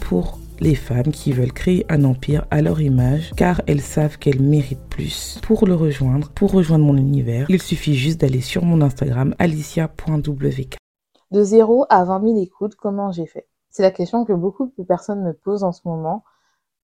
Pour 0.00 0.38
les 0.60 0.74
femmes 0.74 1.10
qui 1.12 1.32
veulent 1.32 1.52
créer 1.52 1.84
un 1.88 2.04
empire 2.04 2.46
à 2.50 2.62
leur 2.62 2.80
image 2.80 3.32
car 3.36 3.60
elles 3.66 3.80
savent 3.80 4.16
qu'elles 4.16 4.40
méritent 4.40 4.88
plus. 4.88 5.40
Pour 5.42 5.66
le 5.66 5.74
rejoindre, 5.74 6.30
pour 6.30 6.52
rejoindre 6.52 6.84
mon 6.84 6.96
univers, 6.96 7.46
il 7.48 7.60
suffit 7.60 7.94
juste 7.94 8.20
d'aller 8.20 8.40
sur 8.40 8.64
mon 8.64 8.80
Instagram 8.80 9.34
alicia.wk. 9.38 10.76
De 11.30 11.42
0 11.42 11.86
à 11.90 12.04
20 12.04 12.22
000 12.22 12.42
écoutes, 12.42 12.76
comment 12.76 13.10
j'ai 13.10 13.26
fait? 13.26 13.48
C'est 13.70 13.82
la 13.82 13.90
question 13.90 14.24
que 14.24 14.32
beaucoup 14.32 14.72
de 14.78 14.84
personnes 14.84 15.22
me 15.22 15.32
posent 15.32 15.64
en 15.64 15.72
ce 15.72 15.82
moment 15.84 16.24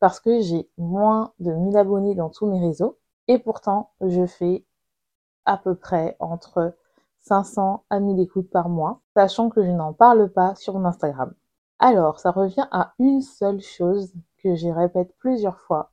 parce 0.00 0.19
que 0.19 0.41
j'ai 0.41 0.69
moins 0.77 1.32
de 1.38 1.52
1000 1.52 1.77
abonnés 1.77 2.14
dans 2.14 2.30
tous 2.30 2.47
mes 2.47 2.60
réseaux 2.60 2.98
et 3.28 3.38
pourtant 3.38 3.92
je 4.00 4.27
fais 4.27 4.64
à 5.44 5.56
peu 5.56 5.77
près 5.77 6.16
entre 6.19 6.75
500 7.20 7.84
à 7.91 8.00
1000 8.00 8.20
écoutes 8.20 8.50
par 8.50 8.69
mois, 8.69 9.00
sachant 9.14 9.50
que 9.50 9.62
je 9.62 9.70
n'en 9.70 9.92
parle 9.92 10.30
pas 10.30 10.55
sur 10.56 10.78
mon 10.78 10.84
Instagram. 10.84 11.32
Alors, 11.83 12.20
ça 12.20 12.31
revient 12.31 12.69
à 12.73 12.92
une 12.98 13.23
seule 13.23 13.61
chose 13.61 14.12
que 14.36 14.55
j'y 14.55 14.70
répète 14.70 15.17
plusieurs 15.17 15.59
fois, 15.61 15.91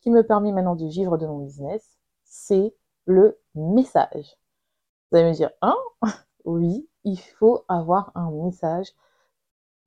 qui 0.00 0.10
me 0.10 0.26
permet 0.26 0.50
maintenant 0.50 0.74
de 0.74 0.86
vivre 0.86 1.16
de 1.16 1.26
mon 1.26 1.38
business, 1.38 1.96
c'est 2.24 2.74
le 3.06 3.38
message. 3.54 4.36
Vous 5.10 5.18
allez 5.18 5.28
me 5.30 5.34
dire, 5.34 5.50
hein? 5.62 5.76
Oui, 6.44 6.88
il 7.04 7.20
faut 7.20 7.64
avoir 7.68 8.10
un 8.16 8.30
message. 8.32 8.88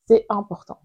C'est 0.07 0.25
important. 0.29 0.79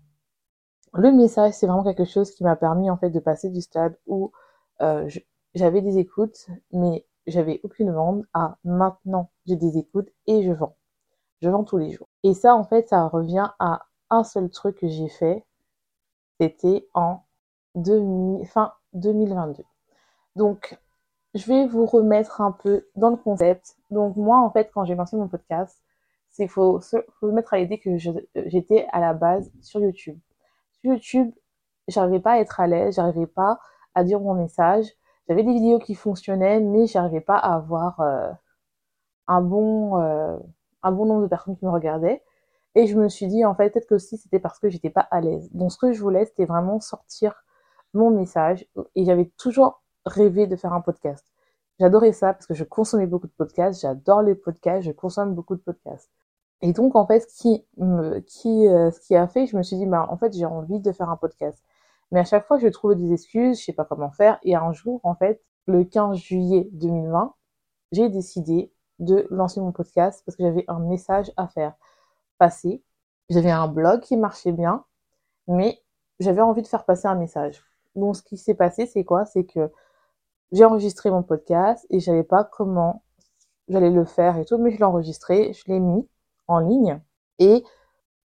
Le 0.94 1.12
message, 1.12 1.52
c'est 1.52 1.66
vraiment 1.66 1.84
quelque 1.84 2.04
chose 2.04 2.32
qui 2.32 2.42
m'a 2.42 2.56
permis 2.56 2.90
en 2.90 2.96
fait 2.96 3.10
de 3.10 3.20
passer 3.20 3.50
du 3.50 3.60
stade 3.60 3.96
où 4.06 4.32
euh, 4.80 5.08
j'avais 5.54 5.80
des 5.82 5.98
écoutes, 5.98 6.48
mais 6.72 7.06
j'avais 7.28 7.60
aucune 7.62 7.92
vente 7.92 8.24
à 8.32 8.58
maintenant 8.64 9.30
j'ai 9.46 9.56
des 9.56 9.78
écoutes 9.78 10.08
et 10.26 10.42
je 10.42 10.52
vends. 10.52 10.76
Je 11.40 11.50
vends 11.50 11.64
tous 11.64 11.78
les 11.78 11.92
jours. 11.92 12.08
Et 12.24 12.34
ça, 12.34 12.56
en 12.56 12.64
fait, 12.64 12.88
ça 12.88 13.06
revient 13.06 13.50
à 13.60 13.86
un 14.10 14.24
seul 14.24 14.50
truc 14.50 14.78
que 14.78 14.88
j'ai 14.88 15.08
fait, 15.08 15.44
c'était 16.40 16.88
en 16.94 17.22
fin 18.46 18.72
2022. 18.94 19.64
Donc, 20.36 20.78
je 21.34 21.46
vais 21.46 21.66
vous 21.66 21.86
remettre 21.86 22.40
un 22.40 22.52
peu 22.52 22.86
dans 22.96 23.10
le 23.10 23.16
concept. 23.16 23.76
Donc, 23.90 24.16
moi, 24.16 24.38
en 24.40 24.50
fait, 24.50 24.70
quand 24.72 24.84
j'ai 24.84 24.94
lancé 24.94 25.16
mon 25.16 25.28
podcast, 25.28 25.82
c'est 26.30 26.48
faut 26.48 26.80
se 26.80 26.96
mettre 27.22 27.54
à 27.54 27.58
l'idée 27.58 27.78
que 27.78 27.96
j'étais 27.96 28.86
à 28.92 29.00
la 29.00 29.14
base 29.14 29.50
sur 29.62 29.80
YouTube. 29.80 30.18
Sur 30.72 30.92
YouTube, 30.92 31.32
j'arrivais 31.88 32.20
pas 32.20 32.32
à 32.32 32.38
être 32.38 32.60
à 32.60 32.66
l'aise, 32.66 32.96
j'arrivais 32.96 33.26
pas 33.26 33.58
à 33.94 34.04
dire 34.04 34.20
mon 34.20 34.34
message. 34.34 34.86
J'avais 35.28 35.42
des 35.42 35.52
vidéos 35.52 35.78
qui 35.78 35.94
fonctionnaient, 35.94 36.60
mais 36.60 36.86
j'arrivais 36.86 37.20
pas 37.20 37.36
à 37.36 37.54
avoir 37.54 38.00
euh, 38.00 38.30
euh, 39.30 40.38
un 40.82 40.92
bon 40.92 41.06
nombre 41.06 41.22
de 41.22 41.26
personnes 41.26 41.56
qui 41.56 41.64
me 41.64 41.70
regardaient. 41.70 42.22
Et 42.76 42.86
je 42.86 42.96
me 42.98 43.08
suis 43.08 43.26
dit, 43.26 43.42
en 43.44 43.54
fait, 43.54 43.70
peut-être 43.70 43.88
que 43.88 43.94
aussi 43.94 44.18
c'était 44.18 44.38
parce 44.38 44.58
que 44.58 44.68
j'étais 44.68 44.90
pas 44.90 45.08
à 45.10 45.22
l'aise. 45.22 45.48
Donc, 45.52 45.72
ce 45.72 45.78
que 45.78 45.92
je 45.92 46.00
voulais, 46.00 46.26
c'était 46.26 46.44
vraiment 46.44 46.78
sortir 46.78 47.34
mon 47.94 48.10
message. 48.10 48.66
Et 48.94 49.06
j'avais 49.06 49.32
toujours 49.38 49.82
rêvé 50.04 50.46
de 50.46 50.56
faire 50.56 50.74
un 50.74 50.82
podcast. 50.82 51.24
J'adorais 51.80 52.12
ça 52.12 52.34
parce 52.34 52.46
que 52.46 52.52
je 52.52 52.64
consommais 52.64 53.06
beaucoup 53.06 53.28
de 53.28 53.32
podcasts. 53.32 53.80
J'adore 53.80 54.20
les 54.20 54.34
podcasts. 54.34 54.86
Je 54.86 54.92
consomme 54.92 55.34
beaucoup 55.34 55.56
de 55.56 55.62
podcasts. 55.62 56.10
Et 56.60 56.74
donc, 56.74 56.96
en 56.96 57.06
fait, 57.06 57.20
ce 57.20 57.26
qui, 57.28 57.66
me, 57.78 58.20
qui, 58.20 58.68
euh, 58.68 58.90
ce 58.90 59.00
qui 59.00 59.16
a 59.16 59.26
fait, 59.26 59.46
je 59.46 59.56
me 59.56 59.62
suis 59.62 59.76
dit, 59.76 59.86
bah, 59.86 60.06
en 60.10 60.18
fait, 60.18 60.34
j'ai 60.34 60.44
envie 60.44 60.80
de 60.80 60.92
faire 60.92 61.08
un 61.08 61.16
podcast. 61.16 61.64
Mais 62.12 62.20
à 62.20 62.24
chaque 62.24 62.46
fois, 62.46 62.58
je 62.58 62.68
trouvais 62.68 62.94
des 62.94 63.10
excuses, 63.10 63.58
je 63.58 63.64
sais 63.64 63.72
pas 63.72 63.86
comment 63.86 64.10
faire. 64.10 64.38
Et 64.42 64.54
un 64.54 64.72
jour, 64.72 65.00
en 65.02 65.14
fait, 65.14 65.42
le 65.66 65.84
15 65.84 66.18
juillet 66.18 66.68
2020, 66.72 67.34
j'ai 67.92 68.10
décidé 68.10 68.70
de 68.98 69.26
lancer 69.30 69.60
mon 69.60 69.72
podcast 69.72 70.22
parce 70.26 70.36
que 70.36 70.42
j'avais 70.42 70.66
un 70.68 70.78
message 70.78 71.32
à 71.38 71.48
faire 71.48 71.74
passer. 72.38 72.82
J'avais 73.28 73.50
un 73.50 73.68
blog 73.68 74.00
qui 74.00 74.16
marchait 74.16 74.52
bien, 74.52 74.84
mais 75.48 75.82
j'avais 76.20 76.40
envie 76.40 76.62
de 76.62 76.68
faire 76.68 76.84
passer 76.84 77.06
un 77.08 77.14
message. 77.14 77.64
Donc, 77.94 78.16
ce 78.16 78.22
qui 78.22 78.36
s'est 78.36 78.54
passé, 78.54 78.86
c'est 78.86 79.04
quoi? 79.04 79.24
C'est 79.24 79.44
que 79.44 79.70
j'ai 80.52 80.64
enregistré 80.64 81.10
mon 81.10 81.22
podcast 81.22 81.86
et 81.90 82.00
je 82.00 82.04
savais 82.04 82.24
pas 82.24 82.44
comment 82.44 83.02
j'allais 83.68 83.90
le 83.90 84.04
faire 84.04 84.38
et 84.38 84.44
tout, 84.44 84.58
mais 84.58 84.70
je 84.70 84.78
l'ai 84.78 84.84
enregistré, 84.84 85.52
je 85.52 85.64
l'ai 85.66 85.80
mis 85.80 86.08
en 86.46 86.60
ligne 86.60 87.00
et 87.38 87.64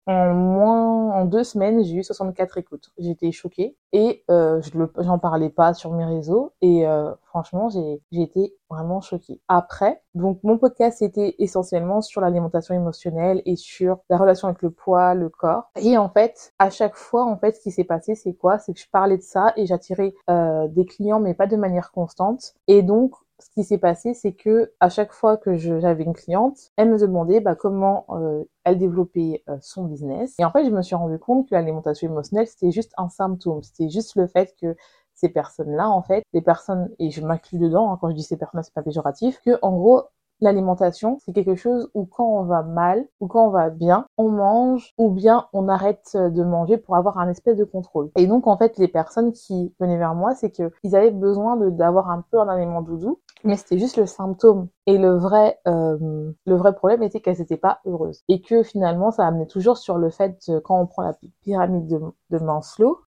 en 0.08 0.34
moins, 0.34 1.14
en 1.14 1.26
deux 1.26 1.44
semaines, 1.44 1.84
j'ai 1.84 1.96
eu 1.96 2.04
64 2.04 2.58
écoutes. 2.58 2.92
J'étais 2.98 3.32
choquée 3.32 3.76
et 3.92 4.24
euh, 4.30 4.62
je 4.62 4.70
j'en 5.00 5.18
parlais 5.18 5.50
pas 5.50 5.74
sur 5.74 5.94
mes 5.94 6.06
réseaux 6.06 6.54
et 6.62 6.88
euh, 6.88 7.12
franchement, 7.24 7.70
j'ai, 7.70 8.02
été 8.12 8.56
vraiment 8.70 9.02
choquée. 9.02 9.42
Après, 9.48 10.02
donc 10.14 10.40
mon 10.44 10.58
podcast 10.58 11.02
était 11.02 11.36
essentiellement 11.40 12.02
sur 12.02 12.22
l'alimentation 12.22 12.76
émotionnelle 12.76 13.42
et 13.46 13.56
sur 13.56 14.00
la 14.10 14.18
relation 14.18 14.48
avec 14.48 14.62
le 14.62 14.70
poids, 14.70 15.16
le 15.16 15.30
corps. 15.30 15.70
Et 15.76 15.98
en 15.98 16.10
fait, 16.10 16.54
à 16.60 16.70
chaque 16.70 16.96
fois, 16.96 17.26
en 17.26 17.38
fait, 17.38 17.56
ce 17.56 17.62
qui 17.62 17.72
s'est 17.72 17.84
passé, 17.84 18.16
c'est 18.16 18.34
quoi? 18.34 18.60
C'est 18.60 18.74
que 18.74 18.80
je 18.80 18.90
parlais 18.90 19.18
de 19.18 19.24
ça 19.24 19.54
et 19.56 19.66
j'attirais 19.66 20.14
euh, 20.30 20.68
des 20.68 20.86
clients, 20.86 21.20
mais 21.20 21.34
pas 21.34 21.48
de 21.48 21.56
manière 21.56 21.92
constante. 21.92 22.54
Et 22.68 22.84
donc, 22.84 23.14
ce 23.40 23.50
qui 23.50 23.63
s'est 23.63 23.78
passé, 23.78 24.13
c'est 24.13 24.34
que 24.34 24.73
à 24.79 24.90
chaque 24.90 25.12
fois 25.12 25.38
que 25.38 25.56
j'avais 25.56 26.03
une 26.03 26.13
cliente, 26.13 26.72
elle 26.78 26.90
me 26.90 26.97
demandait 26.97 27.41
bah, 27.41 27.56
comment 27.56 28.06
euh, 28.09 28.44
elle 28.63 28.78
développait 28.78 29.44
euh, 29.50 29.57
son 29.62 29.85
business. 29.85 30.35
Et 30.40 30.46
en 30.46 30.51
fait, 30.51 30.66
je 30.66 30.69
me 30.72 30.81
suis 30.81 30.96
rendu 30.96 31.19
compte 31.19 31.50
que 31.50 31.56
l'alimentation 31.56 32.09
émotionnelle, 32.09 32.47
c'était 32.47 32.72
juste 32.72 32.94
un 32.97 33.09
symptôme. 33.09 33.62
C'était 33.63 33.90
juste 33.90 34.16
le 34.16 34.28
fait 34.28 34.56
que 34.62 34.75
ces 35.16 35.29
personnes-là, 35.29 35.90
en 35.90 36.01
fait, 36.01 36.23
les 36.34 36.41
personnes, 36.41 36.90
et 37.00 37.09
je 37.09 37.25
m'inclus 37.25 37.57
dedans, 37.57 37.91
hein, 37.91 37.97
quand 38.00 38.09
je 38.09 38.16
dis 38.16 38.23
ces 38.23 38.38
personnes, 38.38 38.63
c'est 38.63 38.73
pas 38.73 38.84
péjoratif, 38.84 39.41
que 39.41 39.57
en 39.62 39.75
gros, 39.75 40.03
L'alimentation, 40.41 41.18
c'est 41.23 41.34
quelque 41.34 41.56
chose 41.56 41.90
où 41.94 42.06
quand 42.06 42.28
on 42.28 42.44
va 42.44 42.62
mal 42.62 43.07
ou 43.19 43.28
quand 43.28 43.47
on 43.47 43.51
va 43.51 43.69
bien, 43.69 44.06
on 44.18 44.29
mange 44.29 44.94
ou 44.97 45.09
bien 45.09 45.47
on 45.53 45.68
arrête 45.69 46.12
de 46.16 46.44
manger 46.44 46.78
pour 46.78 46.96
avoir 46.96 47.18
un 47.18 47.29
espèce 47.29 47.57
de 47.57 47.63
contrôle. 47.63 48.12
Et 48.18 48.28
donc 48.28 48.47
en 48.47 48.57
fait, 48.57 48.78
les 48.78 48.88
personnes 48.88 49.31
qui 49.31 49.73
venaient 49.79 49.97
vers 49.97 50.16
moi, 50.16 50.35
c'est 50.35 50.51
qu'ils 50.51 50.96
avaient 50.96 51.12
besoin 51.12 51.57
d'avoir 51.57 52.09
un 52.09 52.23
peu 52.31 52.40
un 52.40 52.47
aliment 52.47 52.81
doudou, 52.81 53.19
mais 53.44 53.56
c'était 53.56 53.79
juste 53.79 53.97
le 53.97 54.06
symptôme. 54.06 54.68
Et 54.88 54.97
le 54.97 55.18
vrai, 55.18 55.59
euh, 55.68 56.31
le 56.46 56.56
vrai 56.56 56.75
problème 56.75 57.03
était 57.03 57.19
qu'elles 57.19 57.40
n'étaient 57.40 57.57
pas 57.57 57.79
heureuses. 57.85 58.23
Et 58.29 58.41
que 58.41 58.63
finalement, 58.63 59.12
ça 59.12 59.25
amenait 59.25 59.47
toujours 59.47 59.78
sur 59.78 59.97
le 59.97 60.09
fait, 60.09 60.51
quand 60.63 60.79
on 60.79 60.85
prend 60.85 61.01
la 61.01 61.13
pyramide 61.41 61.88
de, 61.88 62.00
de 62.29 62.40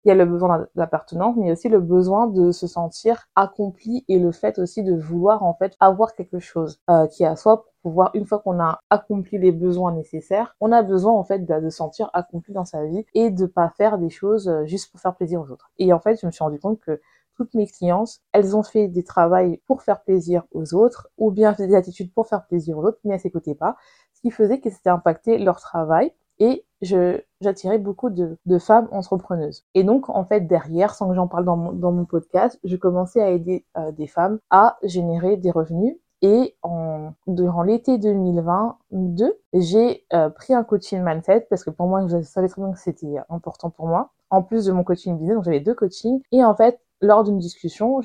il 0.05 0.09
y 0.09 0.11
a 0.11 0.15
le 0.15 0.25
besoin 0.25 0.67
d'appartenance, 0.75 1.37
mais 1.37 1.53
aussi 1.53 1.69
le 1.69 1.81
besoin 1.81 2.27
de 2.27 2.51
se 2.53 2.67
sentir 2.67 3.29
accompli 3.35 4.05
et 4.09 4.19
le 4.19 4.33
fait 4.33 4.59
aussi 4.59 4.83
de 4.83 4.95
vouloir 4.95 5.43
en 5.43 5.55
fait 5.55 5.75
avoir 5.81 6.15
quelque 6.15 6.39
chose 6.39 6.81
euh, 6.91 7.07
qui 7.07 7.23
est 7.23 7.27
à 7.27 7.37
soi 7.37 7.65
pour 7.65 7.73
pouvoir, 7.83 8.11
une 8.15 8.27
fois 8.27 8.39
qu'on 8.41 8.61
a 8.61 8.81
accompli 8.91 9.39
les 9.39 9.53
besoins 9.53 9.93
nécessaires, 9.93 10.57
on 10.61 10.73
a 10.73 10.83
besoin 10.83 11.13
en 11.13 11.25
fait 11.25 11.41
de, 11.41 11.61
de 11.61 11.71
se 11.71 11.77
sentir 11.77 12.11
accompli 12.13 12.53
dans 12.53 12.65
sa 12.65 12.85
vie 12.85 13.05
et 13.15 13.31
de 13.31 13.47
pas 13.47 13.71
faire 13.77 13.99
des 13.99 14.11
choses 14.11 14.49
euh, 14.49 14.65
juste 14.65 14.91
pour 14.91 15.01
faire 15.01 15.15
plaisir 15.15 15.41
aux 15.41 15.51
autres. 15.51 15.71
Et 15.79 15.93
en 15.93 16.01
fait, 16.01 16.21
je 16.21 16.27
me 16.27 16.31
suis 16.31 16.43
rendu 16.45 16.59
compte 16.59 16.81
que 16.81 17.01
toutes 17.37 17.55
mes 17.55 17.67
clientes, 17.67 18.21
elles 18.33 18.57
ont 18.57 18.63
fait 18.63 18.89
des 18.89 19.05
travails 19.05 19.61
pour 19.67 19.83
faire 19.83 20.03
plaisir 20.03 20.45
aux 20.53 20.75
autres 20.75 21.09
ou 21.19 21.31
bien 21.31 21.53
des 21.53 21.75
attitudes 21.75 22.13
pour 22.13 22.27
faire 22.27 22.47
plaisir 22.47 22.79
aux 22.79 22.85
autres, 22.85 22.99
mais 23.05 23.15
elles 23.15 23.21
s'écoutaient 23.21 23.55
pas, 23.55 23.77
ce 24.15 24.21
qui 24.23 24.31
faisait 24.31 24.61
que 24.61 24.71
c'était 24.71 24.91
impacté 24.91 25.39
leur 25.39 25.61
travail 25.61 26.13
et 26.39 26.65
je 26.83 27.21
j'attirais 27.41 27.79
beaucoup 27.79 28.11
de, 28.11 28.39
de, 28.47 28.59
femmes 28.59 28.89
entrepreneuses. 28.93 29.65
Et 29.75 29.85
donc, 29.85 30.09
en 30.09 30.25
fait, 30.25 30.41
derrière, 30.41 30.95
sans 30.95 31.09
que 31.09 31.15
j'en 31.15 31.29
parle 31.29 31.45
dans 31.45 31.57
mon, 31.57 31.73
dans 31.73 31.93
mon 31.93 32.05
podcast, 32.05 32.59
je 32.65 32.77
commençais 32.77 33.21
à 33.21 33.31
aider 33.31 33.65
euh, 33.77 33.93
des 33.93 34.07
femmes 34.07 34.39
à 34.51 34.79
générer 34.83 35.37
des 35.37 35.51
revenus. 35.51 35.97
Et 36.23 36.57
en, 36.63 37.13
durant 37.27 37.63
l'été 37.63 37.99
2022, 37.99 39.39
j'ai 39.53 40.05
euh, 40.15 40.31
pris 40.31 40.55
un 40.55 40.65
coaching 40.65 41.03
mindset 41.03 41.47
parce 41.51 41.63
que 41.63 41.71
pour 41.71 41.87
moi, 41.89 42.07
je 42.09 42.23
savais 42.23 42.49
très 42.49 42.63
bien 42.63 42.73
que 42.73 42.79
c'était 42.79 43.17
important 43.29 43.71
pour 43.71 43.87
moi. 43.87 44.11
En 44.31 44.43
plus 44.43 44.65
de 44.65 44.73
mon 44.73 44.83
coaching 44.83 45.17
business, 45.17 45.37
donc 45.37 45.45
j'avais 45.45 45.61
deux 45.61 45.75
coachings. 45.75 46.21
Et 46.33 46.43
en 46.43 46.55
fait, 46.55 46.81
lors 47.01 47.25
d'une 47.25 47.39
discussion, 47.39 48.01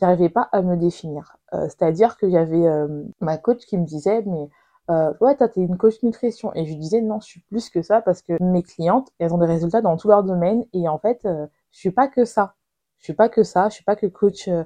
j'arrivais 0.00 0.28
pas 0.28 0.48
à 0.52 0.62
me 0.62 0.76
définir. 0.76 1.36
Euh, 1.54 1.64
C'est-à-dire 1.68 2.16
qu'il 2.18 2.30
y 2.30 2.36
avait 2.38 2.66
euh, 2.66 3.04
ma 3.20 3.38
coach 3.38 3.64
qui 3.66 3.78
me 3.78 3.84
disait, 3.84 4.22
mais 4.26 4.48
euh, 4.90 5.12
ouais, 5.20 5.36
t'es 5.36 5.60
une 5.60 5.76
coach 5.78 6.02
nutrition. 6.02 6.52
Et 6.54 6.66
je 6.66 6.74
disais, 6.74 7.00
non, 7.00 7.20
je 7.20 7.26
suis 7.26 7.40
plus 7.42 7.70
que 7.70 7.82
ça 7.82 8.00
parce 8.02 8.22
que 8.22 8.42
mes 8.42 8.62
clientes, 8.62 9.10
elles 9.18 9.32
ont 9.32 9.38
des 9.38 9.46
résultats 9.46 9.82
dans 9.82 9.96
tout 9.96 10.08
leur 10.08 10.24
domaine. 10.24 10.64
Et 10.72 10.88
en 10.88 10.98
fait, 10.98 11.24
euh, 11.26 11.46
je 11.70 11.78
suis 11.78 11.92
pas 11.92 12.08
que 12.08 12.24
ça. 12.24 12.54
Je 12.98 13.04
suis 13.04 13.14
pas 13.14 13.28
que 13.28 13.42
ça. 13.44 13.68
Je 13.68 13.74
suis 13.74 13.84
pas 13.84 13.96
que 13.96 14.06
coach 14.06 14.48
euh, 14.48 14.64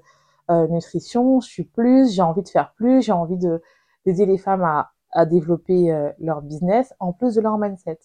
euh, 0.50 0.66
nutrition. 0.68 1.40
Je 1.40 1.48
suis 1.48 1.64
plus. 1.64 2.12
J'ai 2.12 2.22
envie 2.22 2.42
de 2.42 2.48
faire 2.48 2.72
plus. 2.76 3.02
J'ai 3.02 3.12
envie 3.12 3.36
de 3.38 3.62
d'aider 4.06 4.26
les 4.26 4.38
femmes 4.38 4.62
à, 4.64 4.92
à 5.12 5.24
développer 5.26 6.12
leur 6.18 6.42
business 6.42 6.92
en 7.00 7.12
plus 7.14 7.34
de 7.36 7.40
leur 7.40 7.56
mindset. 7.56 7.98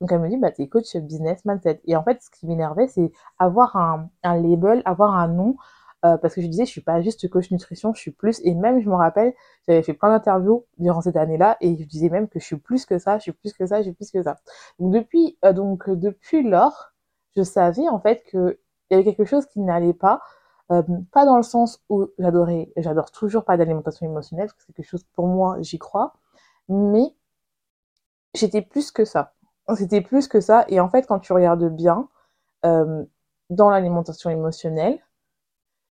Donc 0.00 0.12
elle 0.12 0.20
me 0.20 0.28
dit, 0.28 0.36
bah 0.36 0.50
t'es 0.52 0.68
coach 0.68 0.96
business 0.96 1.44
mindset. 1.44 1.80
Et 1.86 1.96
en 1.96 2.04
fait, 2.04 2.22
ce 2.22 2.30
qui 2.30 2.46
m'énervait, 2.46 2.86
c'est 2.88 3.10
avoir 3.38 3.76
un, 3.76 4.08
un 4.22 4.40
label, 4.40 4.82
avoir 4.84 5.14
un 5.14 5.28
nom 5.28 5.56
euh, 6.04 6.16
parce 6.16 6.34
que 6.34 6.40
je 6.40 6.46
disais, 6.46 6.64
je 6.64 6.70
suis 6.70 6.80
pas 6.80 7.00
juste 7.00 7.28
coach 7.28 7.50
nutrition, 7.50 7.92
je 7.92 8.00
suis 8.00 8.10
plus. 8.12 8.40
Et 8.44 8.54
même, 8.54 8.80
je 8.80 8.88
me 8.88 8.94
rappelle, 8.94 9.34
j'avais 9.66 9.82
fait 9.82 9.94
plein 9.94 10.10
d'interviews 10.10 10.64
durant 10.78 11.00
cette 11.00 11.16
année-là, 11.16 11.56
et 11.60 11.76
je 11.76 11.84
disais 11.84 12.08
même 12.08 12.28
que 12.28 12.38
je 12.38 12.44
suis 12.44 12.56
plus 12.56 12.86
que 12.86 12.98
ça, 12.98 13.18
je 13.18 13.22
suis 13.22 13.32
plus 13.32 13.52
que 13.52 13.66
ça, 13.66 13.78
je 13.78 13.84
suis 13.84 13.92
plus 13.92 14.10
que 14.10 14.22
ça. 14.22 14.38
Donc 14.78 14.92
depuis, 14.92 15.38
euh, 15.44 15.52
donc 15.52 15.90
depuis 15.90 16.42
lors, 16.48 16.92
je 17.36 17.42
savais 17.42 17.88
en 17.88 17.98
fait 18.00 18.22
que 18.30 18.60
il 18.90 18.94
y 18.94 19.00
avait 19.00 19.04
quelque 19.04 19.24
chose 19.24 19.46
qui 19.46 19.60
n'allait 19.60 19.92
pas. 19.94 20.22
Euh, 20.70 20.82
pas 21.12 21.24
dans 21.24 21.36
le 21.38 21.42
sens 21.42 21.82
où 21.88 22.08
j'adorais, 22.18 22.70
j'adore 22.76 23.10
toujours 23.10 23.44
pas 23.44 23.56
d'alimentation 23.56 24.06
émotionnelle, 24.06 24.46
parce 24.48 24.58
que 24.58 24.62
c'est 24.66 24.72
quelque 24.74 24.88
chose 24.88 25.04
pour 25.14 25.26
moi, 25.26 25.56
j'y 25.62 25.78
crois, 25.78 26.14
mais 26.68 27.14
j'étais 28.34 28.62
plus 28.62 28.90
que 28.90 29.04
ça. 29.04 29.34
C'était 29.76 30.00
plus 30.00 30.28
que 30.28 30.40
ça, 30.40 30.64
et 30.68 30.80
en 30.80 30.88
fait, 30.88 31.06
quand 31.06 31.18
tu 31.18 31.32
regardes 31.32 31.68
bien, 31.68 32.08
euh, 32.64 33.04
dans 33.50 33.70
l'alimentation 33.70 34.30
émotionnelle, 34.30 34.98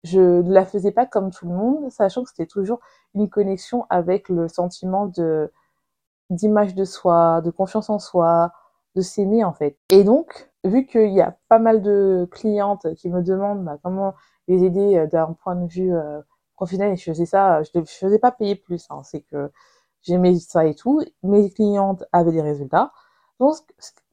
je 0.04 0.42
ne 0.42 0.51
la 0.54 0.66
faisais 0.66 0.92
pas 0.92 1.06
comme 1.06 1.31
tout 1.31 1.48
le 1.48 1.54
monde, 1.54 1.92
sachant 1.92 2.24
que 2.24 2.30
c'était 2.30 2.45
toujours 2.48 2.80
une 3.16 3.30
connexion 3.30 3.86
avec 3.89 4.30
le 4.30 4.48
sentiment 4.48 5.07
de 5.07 5.51
d'image 6.30 6.75
de 6.75 6.86
soi, 6.86 7.42
de 7.42 7.51
confiance 7.51 7.89
en 7.89 8.00
soi, 8.00 8.54
de 8.95 9.01
s'aimer 9.01 9.44
en 9.44 9.54
fait. 9.54 9.77
Et 9.89 10.04
donc, 10.04 10.51
vu 10.63 10.86
qu'il 10.86 11.12
y 11.12 11.21
a 11.21 11.38
pas 11.50 11.60
mal 11.60 11.81
de 11.81 12.27
clientes 12.31 12.94
qui 12.95 13.10
me 13.10 13.21
demandent 13.24 13.63
bah, 13.66 13.77
comment 13.83 14.16
les 14.48 14.63
aider 14.63 14.98
euh, 14.98 15.07
d'un 15.07 15.33
point 15.33 15.56
de 15.56 15.68
vue 15.68 15.94
euh, 15.95 16.21
professionnel, 16.56 16.94
et 16.94 16.98
je 16.98 17.04
faisais 17.12 17.25
ça, 17.25 17.63
je 17.63 17.71
ne 17.80 17.86
faisais 17.86 18.19
pas 18.19 18.31
payer 18.31 18.56
plus, 18.56 18.86
hein, 18.89 19.01
c'est 19.04 19.21
que 19.21 19.51
j'aimais 20.04 20.36
ça 20.39 20.66
et 20.66 20.75
tout. 20.75 21.01
Mes 21.24 21.50
clientes 21.51 22.04
avaient 22.12 22.31
des 22.31 22.42
résultats. 22.42 22.92
Donc, 23.39 23.56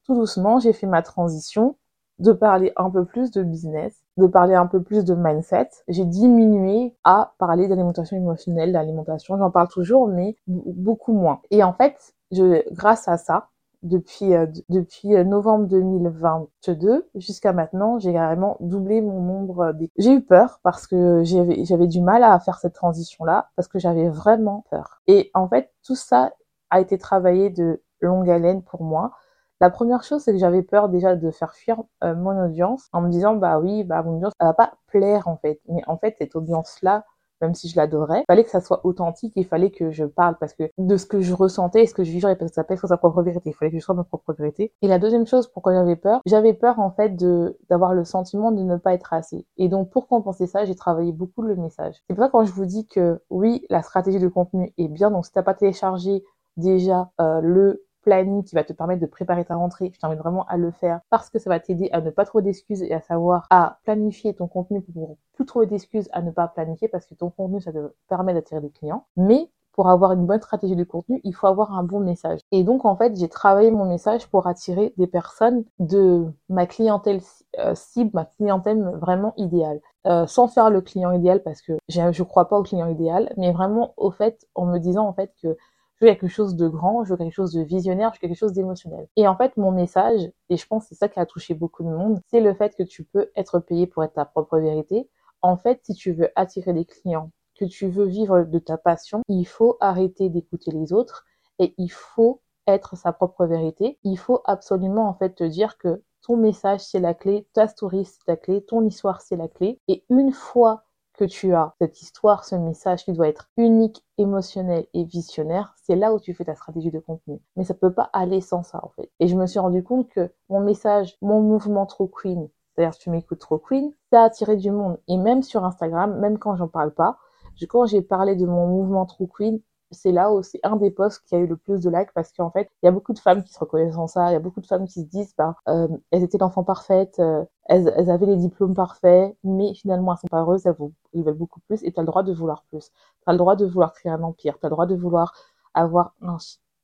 tout 0.05 0.15
doucement, 0.15 0.59
j'ai 0.59 0.73
fait 0.73 0.87
ma 0.87 1.01
transition 1.01 1.75
de 2.19 2.31
parler 2.31 2.73
un 2.77 2.89
peu 2.89 3.05
plus 3.05 3.31
de 3.31 3.43
business, 3.43 4.03
de 4.17 4.25
parler 4.25 4.55
un 4.55 4.65
peu 4.65 4.81
plus 4.81 5.05
de 5.05 5.13
mindset. 5.13 5.69
J'ai 5.87 6.05
diminué 6.05 6.95
à 7.03 7.33
parler 7.37 7.67
d'alimentation 7.67 8.17
émotionnelle, 8.17 8.73
d'alimentation. 8.73 9.37
J'en 9.37 9.51
parle 9.51 9.67
toujours, 9.67 10.07
mais 10.07 10.35
beaucoup 10.47 11.13
moins. 11.13 11.41
Et 11.51 11.63
en 11.63 11.73
fait, 11.73 12.15
je, 12.31 12.63
grâce 12.73 13.07
à 13.07 13.17
ça, 13.17 13.49
depuis, 13.83 14.33
euh, 14.33 14.47
depuis 14.69 15.09
novembre 15.23 15.67
2022 15.67 17.07
jusqu'à 17.15 17.53
maintenant, 17.53 17.99
j'ai 17.99 18.11
carrément 18.11 18.57
doublé 18.59 19.01
mon 19.01 19.21
nombre 19.21 19.73
des... 19.73 19.91
J'ai 19.97 20.13
eu 20.13 20.21
peur 20.21 20.59
parce 20.63 20.87
que 20.87 21.21
j'avais 21.23 21.87
du 21.87 22.01
mal 22.01 22.23
à 22.23 22.39
faire 22.39 22.57
cette 22.57 22.73
transition-là, 22.73 23.49
parce 23.55 23.67
que 23.67 23.77
j'avais 23.77 24.09
vraiment 24.09 24.65
peur. 24.71 25.01
Et 25.05 25.29
en 25.35 25.47
fait, 25.47 25.71
tout 25.85 25.95
ça 25.95 26.33
a 26.71 26.81
été 26.81 26.97
travaillé 26.97 27.51
de 27.51 27.81
longue 28.01 28.29
haleine 28.29 28.63
pour 28.63 28.83
moi. 28.83 29.11
La 29.59 29.71
première 29.71 30.03
chose, 30.03 30.21
c'est 30.21 30.33
que 30.33 30.37
j'avais 30.37 30.61
peur 30.61 30.87
déjà 30.89 31.15
de 31.15 31.31
faire 31.31 31.53
fuir 31.53 31.81
euh, 32.03 32.15
mon 32.15 32.45
audience 32.45 32.89
en 32.93 33.01
me 33.01 33.09
disant, 33.09 33.35
bah 33.35 33.59
oui, 33.59 33.83
bah 33.83 34.03
mon 34.03 34.17
audience, 34.17 34.33
elle 34.39 34.47
va 34.47 34.53
pas 34.53 34.73
plaire 34.87 35.27
en 35.27 35.37
fait. 35.37 35.59
Mais 35.67 35.81
en 35.87 35.97
fait, 35.97 36.15
cette 36.19 36.35
audience-là, 36.35 37.05
même 37.41 37.55
si 37.55 37.67
je 37.67 37.75
l'adorais, 37.75 38.23
fallait 38.27 38.43
que 38.43 38.49
ça 38.49 38.61
soit 38.61 38.85
authentique, 38.85 39.33
il 39.35 39.45
fallait 39.45 39.71
que 39.71 39.91
je 39.91 40.05
parle 40.05 40.37
parce 40.39 40.53
que 40.53 40.69
de 40.77 40.97
ce 40.97 41.05
que 41.05 41.21
je 41.21 41.33
ressentais 41.33 41.83
et 41.83 41.87
ce 41.87 41.93
que 41.93 42.03
je 42.03 42.11
vivrais, 42.11 42.35
parce 42.35 42.51
que 42.51 42.55
ça 42.55 42.63
pèse 42.63 42.79
sur 42.79 42.87
sa 42.87 42.97
propre 42.97 43.21
vérité, 43.21 43.49
il 43.49 43.53
fallait 43.53 43.71
que 43.71 43.79
je 43.79 43.83
sois 43.83 43.95
ma 43.95 44.03
propre 44.03 44.33
vérité. 44.33 44.73
Et 44.81 44.87
la 44.87 44.99
deuxième 44.99 45.25
chose 45.25 45.47
pourquoi 45.47 45.73
j'avais 45.73 45.95
peur, 45.95 46.21
j'avais 46.25 46.53
peur 46.53 46.79
en 46.79 46.91
fait 46.91 47.15
de 47.15 47.57
d'avoir 47.69 47.93
le 47.93 48.05
sentiment 48.05 48.51
de 48.51 48.61
ne 48.61 48.77
pas 48.77 48.93
être 48.93 49.13
assez. 49.13 49.45
Et 49.57 49.69
donc 49.69 49.89
pour 49.89 50.07
compenser 50.07 50.47
ça, 50.47 50.65
j'ai 50.65 50.75
travaillé 50.75 51.11
beaucoup 51.11 51.41
le 51.41 51.55
message. 51.55 51.95
C'est 52.07 52.15
pour 52.15 52.23
ça 52.23 52.29
quand 52.29 52.45
je 52.45 52.51
vous 52.51 52.65
dis 52.65 52.87
que 52.87 53.21
oui, 53.29 53.65
la 53.69 53.81
stratégie 53.81 54.19
de 54.19 54.27
contenu 54.27 54.73
est 54.77 54.87
bien, 54.87 55.11
donc 55.11 55.25
si 55.25 55.31
t'as 55.31 55.43
pas 55.43 55.53
téléchargé 55.53 56.23
déjà 56.57 57.11
euh, 57.21 57.39
le 57.41 57.86
planning 58.07 58.43
qui 58.45 58.55
va 58.55 58.63
te 58.63 58.71
permettre 58.71 59.01
de 59.01 59.05
préparer 59.05 59.43
ta 59.43 59.55
rentrée, 59.55 59.91
je 59.93 59.99
t'invite 59.99 60.19
vraiment 60.19 60.45
à 60.45 60.55
le 60.55 60.71
faire 60.71 61.01
parce 61.09 61.29
que 61.29 61.39
ça 61.39 61.49
va 61.49 61.59
t'aider 61.59 61.89
à 61.91 61.99
ne 61.99 62.09
pas 62.09 62.23
trouver 62.23 62.45
d'excuses 62.45 62.81
et 62.81 62.93
à 62.93 63.01
savoir 63.01 63.47
à 63.49 63.79
planifier 63.83 64.33
ton 64.33 64.47
contenu 64.47 64.81
pour 64.81 65.17
plus 65.33 65.45
trouver 65.45 65.65
d'excuses 65.65 66.07
à 66.13 66.21
ne 66.21 66.31
pas 66.31 66.47
planifier 66.47 66.87
parce 66.87 67.05
que 67.05 67.15
ton 67.15 67.29
contenu, 67.29 67.59
ça 67.59 67.73
te 67.73 67.91
permet 68.07 68.33
d'attirer 68.33 68.61
des 68.61 68.69
clients. 68.69 69.05
Mais 69.17 69.51
pour 69.73 69.89
avoir 69.89 70.13
une 70.13 70.25
bonne 70.25 70.41
stratégie 70.41 70.75
de 70.75 70.83
contenu, 70.85 71.19
il 71.25 71.35
faut 71.35 71.47
avoir 71.47 71.77
un 71.77 71.83
bon 71.83 71.99
message. 71.99 72.39
Et 72.51 72.63
donc, 72.63 72.85
en 72.85 72.95
fait, 72.95 73.15
j'ai 73.15 73.29
travaillé 73.29 73.69
mon 73.69 73.85
message 73.85 74.27
pour 74.27 74.47
attirer 74.47 74.93
des 74.97 75.05
personnes 75.05 75.65
de 75.79 76.25
ma 76.49 76.65
clientèle 76.65 77.19
euh, 77.59 77.75
cible, 77.75 78.09
ma 78.13 78.25
clientèle 78.25 78.81
vraiment 78.95 79.33
idéale. 79.37 79.79
Euh, 80.07 80.25
sans 80.25 80.47
faire 80.47 80.69
le 80.69 80.79
client 80.81 81.11
idéal 81.11 81.43
parce 81.43 81.61
que 81.61 81.73
je 81.89 82.23
crois 82.23 82.47
pas 82.47 82.57
au 82.57 82.63
client 82.63 82.87
idéal, 82.87 83.33
mais 83.35 83.51
vraiment 83.51 83.93
au 83.97 84.09
fait, 84.09 84.47
en 84.55 84.65
me 84.65 84.79
disant 84.79 85.05
en 85.05 85.13
fait 85.13 85.33
que 85.43 85.57
je 85.99 86.05
veux 86.05 86.11
quelque 86.11 86.27
chose 86.27 86.55
de 86.55 86.67
grand, 86.67 87.03
je 87.03 87.11
veux 87.11 87.17
quelque 87.17 87.33
chose 87.33 87.53
de 87.53 87.61
visionnaire, 87.61 88.13
je 88.13 88.19
veux 88.19 88.27
quelque 88.27 88.37
chose 88.37 88.53
d'émotionnel. 88.53 89.07
Et 89.15 89.27
en 89.27 89.35
fait, 89.35 89.57
mon 89.57 89.71
message, 89.71 90.31
et 90.49 90.57
je 90.57 90.67
pense 90.67 90.83
que 90.83 90.89
c'est 90.89 90.95
ça 90.95 91.09
qui 91.09 91.19
a 91.19 91.25
touché 91.25 91.53
beaucoup 91.53 91.83
de 91.83 91.89
monde, 91.89 92.21
c'est 92.27 92.39
le 92.39 92.53
fait 92.53 92.75
que 92.75 92.83
tu 92.83 93.03
peux 93.03 93.29
être 93.35 93.59
payé 93.59 93.87
pour 93.87 94.03
être 94.03 94.13
ta 94.13 94.25
propre 94.25 94.59
vérité. 94.59 95.09
En 95.41 95.57
fait, 95.57 95.81
si 95.83 95.93
tu 95.93 96.11
veux 96.11 96.29
attirer 96.35 96.73
des 96.73 96.85
clients, 96.85 97.31
que 97.57 97.65
tu 97.65 97.87
veux 97.87 98.05
vivre 98.05 98.43
de 98.43 98.59
ta 98.59 98.77
passion, 98.77 99.21
il 99.27 99.45
faut 99.45 99.77
arrêter 99.79 100.29
d'écouter 100.29 100.71
les 100.71 100.93
autres 100.93 101.25
et 101.59 101.73
il 101.77 101.89
faut 101.89 102.41
être 102.67 102.95
sa 102.95 103.13
propre 103.13 103.45
vérité. 103.45 103.97
Il 104.03 104.17
faut 104.17 104.41
absolument 104.45 105.07
en 105.09 105.13
fait 105.13 105.35
te 105.35 105.43
dire 105.43 105.77
que 105.77 106.03
ton 106.21 106.37
message 106.37 106.81
c'est 106.81 106.99
la 106.99 107.13
clé, 107.13 107.47
ta 107.53 107.67
story 107.67 108.05
c'est 108.05 108.27
la 108.27 108.37
clé, 108.37 108.61
ton 108.63 108.83
histoire 108.85 109.21
c'est 109.21 109.37
la 109.37 109.47
clé. 109.47 109.79
Et 109.87 110.03
une 110.09 110.31
fois 110.31 110.83
que 111.17 111.25
tu 111.25 111.53
as 111.53 111.73
cette 111.81 112.01
histoire, 112.01 112.45
ce 112.45 112.55
message 112.55 113.03
qui 113.03 113.11
doit 113.11 113.27
être 113.27 113.49
unique, 113.57 114.03
émotionnel 114.17 114.87
et 114.93 115.03
visionnaire, 115.03 115.73
c'est 115.83 115.95
là 115.95 116.13
où 116.13 116.19
tu 116.19 116.33
fais 116.33 116.45
ta 116.45 116.55
stratégie 116.55 116.91
de 116.91 116.99
contenu. 116.99 117.39
Mais 117.55 117.63
ça 117.63 117.73
peut 117.73 117.93
pas 117.93 118.09
aller 118.13 118.39
sans 118.39 118.63
ça, 118.63 118.79
en 118.83 118.89
fait. 118.89 119.11
Et 119.19 119.27
je 119.27 119.35
me 119.35 119.47
suis 119.47 119.59
rendu 119.59 119.83
compte 119.83 120.07
que 120.09 120.31
mon 120.49 120.61
message, 120.61 121.17
mon 121.21 121.41
mouvement 121.41 121.85
trop 121.85 122.07
queen, 122.07 122.47
c'est-à-dire 122.75 122.97
tu 122.97 123.09
m'écoutes 123.09 123.39
trop 123.39 123.57
queen, 123.57 123.91
ça 124.11 124.21
a 124.21 124.25
attiré 124.25 124.55
du 124.55 124.71
monde. 124.71 124.99
Et 125.07 125.17
même 125.17 125.43
sur 125.43 125.65
Instagram, 125.65 126.19
même 126.19 126.37
quand 126.37 126.55
j'en 126.55 126.67
parle 126.67 126.93
pas, 126.93 127.17
quand 127.65 127.87
j'ai 127.87 128.03
parlé 128.03 128.35
de 128.35 128.45
mon 128.45 128.67
mouvement 128.67 129.05
trop 129.07 129.25
queen, 129.25 129.59
c'est 129.91 130.11
là 130.11 130.31
où 130.31 130.43
c'est 130.43 130.59
un 130.63 130.75
des 130.75 130.91
posts 130.91 131.23
qui 131.25 131.35
a 131.35 131.39
eu 131.39 131.47
le 131.47 131.57
plus 131.57 131.81
de 131.81 131.89
likes 131.89 132.11
parce 132.13 132.31
qu'en 132.31 132.51
fait, 132.51 132.69
il 132.81 132.85
y 132.85 132.89
a 132.89 132.91
beaucoup 132.91 133.13
de 133.13 133.19
femmes 133.19 133.43
qui 133.43 133.53
se 133.53 133.59
reconnaissent 133.59 133.97
en 133.97 134.07
ça, 134.07 134.29
il 134.29 134.33
y 134.33 134.35
a 134.35 134.39
beaucoup 134.39 134.61
de 134.61 134.65
femmes 134.67 134.85
qui 134.87 135.01
se 135.01 135.05
disent, 135.07 135.33
bah, 135.37 135.55
euh, 135.69 135.87
elles 136.11 136.23
étaient 136.23 136.37
l'enfant 136.37 136.63
parfaite, 136.63 137.19
euh, 137.19 137.43
elles, 137.65 137.93
elles, 137.95 138.09
avaient 138.09 138.25
les 138.25 138.37
diplômes 138.37 138.73
parfaits, 138.73 139.35
mais 139.43 139.73
finalement 139.73 140.13
elles 140.13 140.19
sont 140.19 140.27
pas 140.27 140.41
heureuses, 140.41 140.65
elles, 140.65 140.75
elles 141.13 141.23
veulent 141.23 141.33
beaucoup 141.33 141.59
plus 141.61 141.83
et 141.83 141.91
tu 141.91 141.99
as 141.99 142.03
le 142.03 142.07
droit 142.07 142.23
de 142.23 142.33
vouloir 142.33 142.63
plus. 142.69 142.91
Tu 142.91 143.23
as 143.27 143.31
le 143.31 143.37
droit 143.37 143.55
de 143.55 143.65
vouloir 143.65 143.93
créer 143.93 144.11
un 144.11 144.23
empire, 144.23 144.59
tu 144.59 144.65
as 144.65 144.69
le 144.69 144.73
droit 144.73 144.85
de 144.85 144.95
vouloir 144.95 145.33
avoir 145.73 146.13
un, 146.21 146.37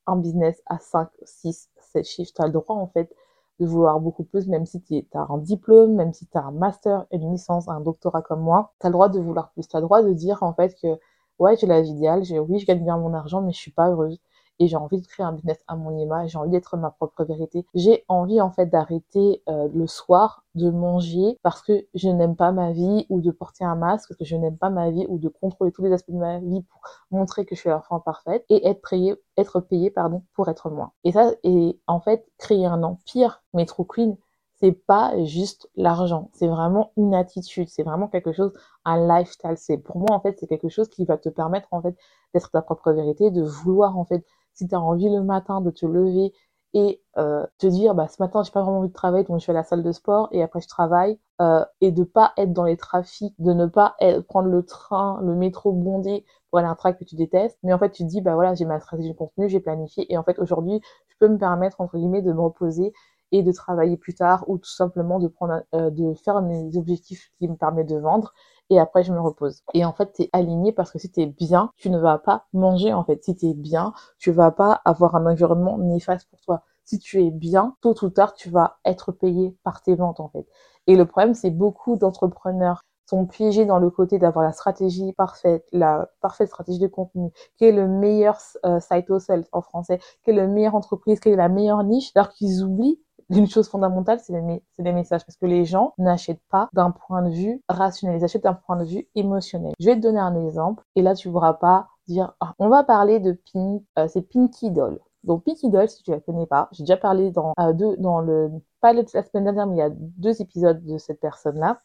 un 0.08 0.16
business 0.18 0.62
à 0.66 0.80
5, 0.80 1.10
6, 1.24 1.70
7 1.80 2.06
chiffres, 2.06 2.32
tu 2.36 2.42
as 2.42 2.48
le 2.48 2.54
droit 2.54 2.76
en 2.76 2.88
fait 2.88 3.14
de 3.60 3.66
vouloir 3.66 4.00
beaucoup 4.00 4.24
plus, 4.24 4.48
même 4.48 4.66
si 4.66 4.82
tu 4.82 5.06
as 5.14 5.28
un 5.30 5.38
diplôme, 5.38 5.94
même 5.94 6.14
si 6.14 6.28
tu 6.28 6.38
as 6.38 6.44
un 6.44 6.52
master, 6.52 7.06
une 7.12 7.32
licence, 7.32 7.68
un 7.70 7.82
doctorat 7.82 8.22
comme 8.22 8.42
moi, 8.42 8.74
tu 8.80 8.88
as 8.88 8.90
le 8.90 8.94
droit 8.94 9.10
de 9.10 9.20
vouloir 9.20 9.52
plus, 9.52 9.68
tu 9.68 9.76
as 9.76 9.80
le 9.80 9.86
droit 9.86 10.02
de 10.02 10.12
dire 10.14 10.42
en 10.44 10.54
fait 10.54 10.76
que 10.82 11.00
ouais, 11.40 11.56
j'ai 11.58 11.68
la 11.68 11.82
vie 11.82 11.92
idéale, 11.92 12.24
j'ai, 12.24 12.40
oui, 12.40 12.60
je 12.60 12.66
gagne 12.66 12.84
bien 12.84 12.98
mon 12.98 13.14
argent, 13.14 13.42
mais 13.42 13.52
je 13.54 13.58
suis 13.60 13.72
pas 13.72 13.90
heureuse. 13.90 14.20
Et 14.60 14.68
j'ai 14.68 14.76
envie 14.78 15.02
de 15.02 15.08
créer 15.08 15.26
un 15.26 15.32
business 15.34 15.58
à 15.68 15.76
mon 15.76 15.98
image, 15.98 16.32
j'ai 16.32 16.38
envie 16.38 16.52
d'être 16.52 16.78
ma 16.78 16.92
propre 16.92 17.24
vérité. 17.26 17.66
J'ai 17.74 18.06
envie 18.08 18.40
en 18.40 18.52
fait 18.52 18.68
d'arrêter 18.68 19.42
euh, 19.50 19.68
le 19.74 19.88
soir 19.88 20.44
de 20.54 20.70
manger 20.70 21.40
parce 21.42 21.64
que 21.64 21.86
je 21.96 22.08
n'aime 22.10 22.36
pas 22.36 22.52
ma 22.52 22.72
vie 22.72 23.08
ou 23.10 23.20
de 23.20 23.32
porter 23.32 23.64
un 23.66 23.76
masque 23.76 24.10
parce 24.10 24.18
que 24.20 24.26
je 24.26 24.36
n'aime 24.36 24.58
pas 24.58 24.70
ma 24.70 24.92
vie 24.92 25.06
ou 25.10 25.18
de 25.18 25.28
contrôler 25.28 25.72
tous 25.72 25.84
les 25.84 25.92
aspects 25.92 26.12
de 26.12 26.18
ma 26.18 26.38
vie 26.40 26.62
pour 26.62 26.82
montrer 27.10 27.46
que 27.46 27.56
je 27.56 27.62
suis 27.62 27.70
l'enfant 27.70 28.00
parfaite 28.00 28.46
et 28.50 28.68
être 28.68 28.88
payé, 28.88 29.16
être 29.38 29.60
payé 29.60 29.90
pardon 29.90 30.22
pour 30.36 30.48
être 30.50 30.70
moi. 30.70 30.92
Et 31.04 31.12
ça, 31.12 31.32
et 31.44 31.80
en 31.88 32.00
fait 32.00 32.24
créer 32.38 32.68
un 32.68 32.84
empire, 32.84 33.42
mais 33.56 33.66
trop 33.66 33.84
queen, 33.86 34.18
c'est 34.64 34.72
pas 34.72 35.14
juste 35.26 35.70
l'argent, 35.76 36.30
c'est 36.34 36.48
vraiment 36.48 36.94
une 36.96 37.14
attitude, 37.14 37.68
c'est 37.68 37.84
vraiment 37.84 38.08
quelque 38.08 38.32
chose, 38.32 38.54
un 38.86 39.06
lifestyle. 39.06 39.58
C'est 39.58 39.78
pour 39.78 39.98
moi 39.98 40.12
en 40.14 40.22
fait, 40.22 40.38
c'est 40.40 40.48
quelque 40.48 40.70
chose 40.70 40.88
qui 40.88 41.04
va 41.04 41.18
te 41.18 41.28
permettre 41.28 41.68
en 41.72 41.82
fait 41.82 41.98
d'être 42.34 42.50
ta 42.50 42.62
propre 42.62 42.94
vérité, 42.94 43.30
de 43.30 43.44
vouloir 43.44 43.98
en 43.98 44.06
fait, 44.06 44.26
si 44.54 44.66
tu 44.68 44.74
as 44.74 44.80
envie 44.80 45.10
le 45.10 45.22
matin 45.22 45.60
de 45.60 45.70
te 45.70 45.86
lever 45.86 46.32
et 46.74 47.02
euh, 47.18 47.46
te 47.60 47.68
dire 47.68 47.94
bah 47.94 48.08
ce 48.08 48.22
matin 48.22 48.42
j'ai 48.44 48.52
pas 48.52 48.62
vraiment 48.64 48.80
envie 48.80 48.88
de 48.88 48.94
travailler 48.94 49.24
donc 49.26 49.40
je 49.40 49.46
vais 49.46 49.52
à 49.52 49.58
la 49.58 49.64
salle 49.64 49.84
de 49.84 49.92
sport 49.92 50.28
et 50.32 50.42
après 50.42 50.60
je 50.60 50.68
travaille 50.68 51.20
euh, 51.40 51.64
et 51.82 51.92
de 51.92 52.04
pas 52.04 52.34
être 52.38 52.52
dans 52.52 52.64
les 52.64 52.78
trafics, 52.78 53.36
de 53.40 53.54
ne 53.54 53.68
pas 53.68 53.96
prendre 54.28 54.48
le 54.50 54.64
train, 54.66 55.20
le 55.22 55.36
métro 55.36 55.72
bondé 55.72 56.26
pour 56.50 56.60
aller 56.60 56.68
à 56.68 56.72
un 56.72 56.76
travail 56.76 56.98
que 56.98 57.04
tu 57.04 57.16
détestes, 57.16 57.60
mais 57.64 57.74
en 57.74 57.80
fait 57.80 57.92
tu 57.92 58.04
te 58.04 58.08
dis 58.08 58.22
bah 58.22 58.34
voilà 58.34 58.56
j'ai 58.56 58.66
ma 58.66 58.80
stratégie 58.80 59.12
de 59.12 59.18
contenu, 59.18 59.50
j'ai 59.50 59.60
planifié 59.60 60.12
et 60.12 60.18
en 60.18 60.24
fait 60.24 60.40
aujourd'hui 60.40 60.82
je 61.10 61.16
peux 61.20 61.28
me 61.28 61.38
permettre 61.38 61.80
entre 61.82 61.98
guillemets 61.98 62.22
de 62.24 62.34
me 62.34 62.42
reposer 62.42 62.94
et 63.34 63.44
de 63.44 63.52
travailler 63.52 63.98
plus 63.98 64.14
tard 64.14 64.46
ou 64.48 64.58
tout 64.58 64.70
simplement 64.70 65.20
de 65.20 65.28
prendre 65.28 65.64
euh, 65.76 65.90
de 65.90 66.14
faire 66.14 66.42
mes 66.42 66.78
objectifs 66.78 67.32
qui 67.38 67.50
me 67.50 67.56
permettent 67.56 67.90
de 67.90 67.98
vendre 67.98 68.34
et 68.70 68.80
après 68.80 69.04
je 69.04 69.12
me 69.12 69.20
repose. 69.20 69.64
Et 69.74 69.84
en 69.84 69.92
fait, 69.92 70.14
tu 70.14 70.22
es 70.24 70.30
aligné 70.32 70.72
parce 70.72 70.92
que 70.92 71.00
si 71.00 71.12
tu 71.12 71.22
es 71.22 71.26
bien, 71.26 71.72
tu 71.76 71.90
ne 71.90 71.98
vas 72.00 72.20
pas 72.20 72.46
manger 72.54 72.94
en 72.94 73.04
fait. 73.04 73.24
Si 73.24 73.36
tu 73.36 73.48
es 73.48 73.54
bien, 73.54 73.94
tu 74.20 74.32
vas 74.32 74.52
pas 74.52 74.82
avoir 74.86 75.16
un 75.16 75.26
environnement 75.26 75.78
néfaste 75.80 76.30
pour 76.30 76.40
toi. 76.42 76.64
Si 76.86 77.00
tu 77.00 77.22
es 77.24 77.32
bien, 77.32 77.76
tôt 77.82 77.96
ou 78.04 78.10
tard, 78.10 78.34
tu 78.36 78.50
vas 78.50 78.78
être 78.86 79.12
payé 79.12 79.58
par 79.64 79.82
tes 79.82 79.96
ventes 79.96 80.20
en 80.20 80.30
fait. 80.30 80.46
Et 80.88 80.96
le 80.96 81.06
problème, 81.06 81.34
c'est 81.34 81.52
beaucoup 81.52 81.98
d'entrepreneurs 81.98 82.84
sont 83.10 83.26
piégés 83.26 83.66
dans 83.66 83.80
le 83.80 83.90
côté 83.90 84.18
d'avoir 84.18 84.46
la 84.46 84.54
stratégie 84.54 85.14
parfaite, 85.14 85.66
la 85.72 86.10
parfaite 86.22 86.48
stratégie 86.48 86.80
de 86.80 86.88
contenu, 86.88 87.32
qui 87.58 87.66
est 87.66 87.72
le 87.72 87.88
meilleur 87.88 88.38
euh, 88.66 88.80
site 88.80 89.20
sales 89.20 89.46
en 89.52 89.62
français, 89.62 90.00
qui 90.24 90.32
est 90.32 90.34
le 90.34 90.48
meilleure 90.48 90.76
entreprise, 90.76 91.20
qui 91.20 91.30
est 91.30 91.36
la 91.36 91.50
meilleure 91.50 91.84
niche, 91.84 92.12
alors 92.16 92.30
qu'ils 92.30 92.64
oublient 92.64 93.00
une 93.30 93.48
chose 93.48 93.70
fondamentale, 93.70 94.20
c'est 94.20 94.34
les, 94.78 94.92
messages. 94.92 95.26
Parce 95.26 95.38
que 95.38 95.46
les 95.46 95.66
gens 95.66 95.94
n'achètent 95.98 96.44
pas 96.50 96.70
d'un 96.74 96.92
point 96.92 97.22
de 97.22 97.34
vue 97.34 97.62
rationnel, 97.70 98.20
ils 98.20 98.24
achètent 98.24 98.44
d'un 98.44 98.54
point 98.54 98.78
de 98.78 98.86
vue 98.86 99.08
émotionnel. 99.16 99.74
Je 99.80 99.86
vais 99.86 99.96
te 99.96 100.02
donner 100.02 100.20
un 100.20 100.46
exemple, 100.46 100.84
et 100.96 101.02
là, 101.02 101.16
tu 101.16 101.28
ne 101.28 101.34
pourras 101.34 101.54
pas 101.54 101.88
dire, 102.08 102.34
ah, 102.40 102.54
on 102.60 102.70
va 102.70 102.84
parler 102.84 103.20
de 103.20 103.34
Pink, 103.52 103.84
euh, 104.00 104.08
c'est 104.08 104.22
Pinky 104.22 104.72
Doll. 104.72 105.00
Donc 105.24 105.44
Pinky 105.46 105.70
Doll, 105.70 105.88
si 105.88 106.04
tu 106.04 106.12
la 106.12 106.20
connais 106.20 106.46
pas, 106.46 106.68
j'ai 106.72 106.84
déjà 106.84 106.98
parlé 106.98 107.32
dans 107.32 107.54
euh, 107.60 107.96
dans 107.98 108.20
le 108.20 108.52
pas 108.82 108.92
la 108.92 109.06
semaine 109.06 109.46
dernière, 109.46 109.68
mais 109.68 109.76
il 109.76 109.80
y 109.80 109.82
a 109.82 109.90
deux 109.90 110.42
épisodes 110.42 110.84
de 110.84 110.98
cette 110.98 111.22
personne-là 111.22 111.80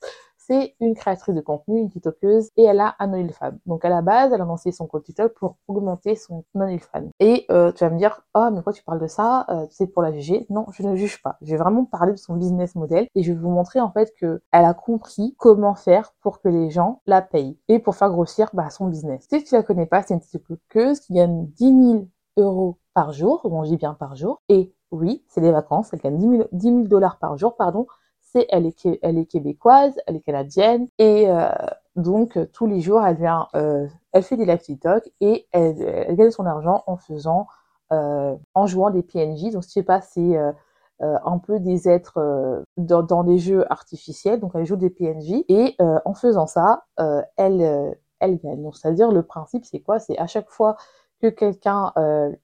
c'est 0.48 0.74
une 0.80 0.94
créatrice 0.94 1.34
de 1.34 1.40
contenu, 1.40 1.80
une 1.80 1.90
TikTokeuse, 1.90 2.50
et 2.56 2.64
elle 2.64 2.80
a 2.80 2.96
un 2.98 3.12
OnlyFans. 3.12 3.58
Donc 3.66 3.84
à 3.84 3.88
la 3.88 4.02
base, 4.02 4.32
elle 4.32 4.40
a 4.40 4.44
lancé 4.44 4.72
son 4.72 4.86
compte 4.86 5.04
TikTok 5.04 5.34
pour 5.34 5.56
augmenter 5.68 6.16
son 6.16 6.44
OnlyFans. 6.54 7.10
Et 7.20 7.44
euh, 7.50 7.72
tu 7.72 7.84
vas 7.84 7.90
me 7.90 7.98
dire, 7.98 8.22
oh 8.34 8.48
mais 8.50 8.56
pourquoi 8.56 8.72
tu 8.72 8.82
parles 8.82 9.00
de 9.00 9.06
ça 9.06 9.46
euh, 9.50 9.66
C'est 9.70 9.86
pour 9.86 10.02
la 10.02 10.12
juger 10.12 10.46
Non, 10.50 10.66
je 10.72 10.82
ne 10.82 10.96
juge 10.96 11.22
pas. 11.22 11.36
Je 11.42 11.50
vais 11.52 11.58
vraiment 11.58 11.84
parler 11.84 12.12
de 12.12 12.18
son 12.18 12.34
business 12.36 12.74
model 12.74 13.08
et 13.14 13.22
je 13.22 13.32
vais 13.32 13.38
vous 13.38 13.50
montrer 13.50 13.80
en 13.80 13.90
fait 13.90 14.12
que 14.18 14.40
elle 14.52 14.64
a 14.64 14.74
compris 14.74 15.34
comment 15.38 15.74
faire 15.74 16.14
pour 16.22 16.40
que 16.40 16.48
les 16.48 16.70
gens 16.70 17.02
la 17.06 17.22
payent 17.22 17.58
et 17.68 17.78
pour 17.78 17.94
faire 17.94 18.10
grossir 18.10 18.50
bah, 18.52 18.70
son 18.70 18.86
business. 18.86 19.26
Si 19.30 19.44
tu 19.44 19.54
la 19.54 19.62
connais 19.62 19.86
pas, 19.86 20.02
c'est 20.02 20.14
une 20.14 20.20
TikTokeuse 20.20 21.00
qui 21.00 21.14
gagne 21.14 21.46
10 21.46 21.64
000 21.64 22.06
euros 22.38 22.78
par 22.94 23.12
jour, 23.12 23.42
bon 23.44 23.64
je 23.64 23.70
dis 23.70 23.76
bien 23.76 23.94
par 23.94 24.16
jour, 24.16 24.42
et 24.48 24.72
oui, 24.90 25.24
c'est 25.28 25.40
des 25.40 25.52
vacances, 25.52 25.90
elle 25.92 26.00
gagne 26.00 26.46
10 26.52 26.62
000 26.62 26.82
dollars 26.84 27.18
par 27.18 27.36
jour, 27.36 27.56
pardon, 27.56 27.86
c'est 28.32 28.46
elle 28.50 28.66
est, 28.66 28.86
elle 29.02 29.18
est 29.18 29.26
québécoise, 29.26 29.98
elle 30.06 30.16
est 30.16 30.20
canadienne 30.20 30.88
et 30.98 31.28
euh, 31.28 31.48
donc 31.96 32.36
euh, 32.36 32.46
tous 32.52 32.66
les 32.66 32.80
jours 32.80 33.02
elle 33.04 33.16
vient, 33.16 33.48
euh, 33.54 33.86
elle 34.12 34.22
fait 34.22 34.36
des 34.36 34.44
live 34.44 34.58
TikTok 34.58 35.08
et 35.20 35.46
elle, 35.52 36.14
gagne 36.16 36.30
son 36.30 36.46
argent 36.46 36.82
en 36.86 36.96
faisant, 36.96 37.46
en 37.90 38.66
jouant 38.66 38.90
des 38.90 39.02
PNJ. 39.02 39.50
Donc 39.52 39.62
je 39.62 39.68
sais 39.68 39.82
pas, 39.82 40.00
c'est 40.00 40.36
un 41.00 41.38
peu 41.38 41.58
des 41.60 41.88
êtres 41.88 42.64
dans, 42.76 43.02
dans, 43.02 43.24
des 43.24 43.38
jeux 43.38 43.70
artificiels. 43.72 44.40
Donc 44.40 44.52
elle 44.54 44.66
joue 44.66 44.76
des 44.76 44.90
PNJ 44.90 45.44
et 45.48 45.76
en 45.78 46.14
faisant 46.14 46.46
ça, 46.46 46.84
elle 47.36 47.96
elle 48.20 48.38
gagne. 48.38 48.62
Donc 48.62 48.76
c'est-à-dire 48.76 49.10
le 49.10 49.22
principe 49.22 49.64
c'est 49.64 49.80
quoi? 49.80 49.98
C'est 50.00 50.18
à 50.18 50.26
chaque 50.26 50.50
fois 50.50 50.76
que 51.22 51.28
quelqu'un 51.28 51.92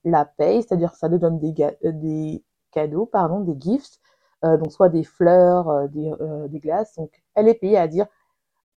la 0.04 0.24
paye, 0.24 0.62
c'est-à-dire 0.62 0.94
ça 0.94 1.08
lui 1.08 1.18
donne 1.18 1.38
des, 1.38 1.52
des 1.82 2.42
cadeaux, 2.70 3.06
pardon, 3.06 3.40
des 3.40 3.56
gifts 3.60 4.00
euh, 4.44 4.56
donc 4.58 4.72
soit 4.72 4.88
des 4.88 5.04
fleurs, 5.04 5.68
euh, 5.68 5.88
des, 5.88 6.12
euh, 6.20 6.48
des, 6.48 6.58
glaces. 6.60 6.94
Donc 6.96 7.10
elle 7.34 7.48
est 7.48 7.54
payée 7.54 7.78
à 7.78 7.88
dire 7.88 8.06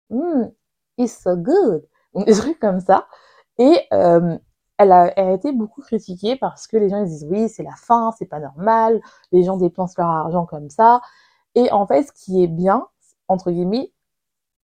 mm, 0.10 0.46
it's 0.98 1.22
so 1.22 1.36
good, 1.36 1.88
donc 2.14 2.26
des 2.26 2.34
trucs 2.36 2.60
comme 2.60 2.80
ça. 2.80 3.08
Et 3.58 3.88
elle 4.78 4.92
a, 4.92 5.34
été 5.34 5.52
beaucoup 5.52 5.82
critiquée 5.82 6.36
parce 6.36 6.68
que 6.68 6.78
les 6.78 6.90
gens 6.90 7.00
ils 7.00 7.08
disent 7.08 7.28
oui 7.30 7.50
c'est 7.50 7.64
la 7.64 7.76
fin, 7.76 8.12
c'est 8.18 8.28
pas 8.28 8.40
normal, 8.40 9.02
les 9.32 9.44
gens 9.44 9.58
dépensent 9.58 9.96
leur 9.98 10.10
argent 10.10 10.46
comme 10.46 10.70
ça. 10.70 11.02
Et 11.56 11.72
en 11.72 11.88
fait, 11.88 12.04
ce 12.04 12.12
qui 12.14 12.44
est 12.44 12.48
bien 12.48 12.88
entre 13.28 13.52
guillemets, 13.52 13.92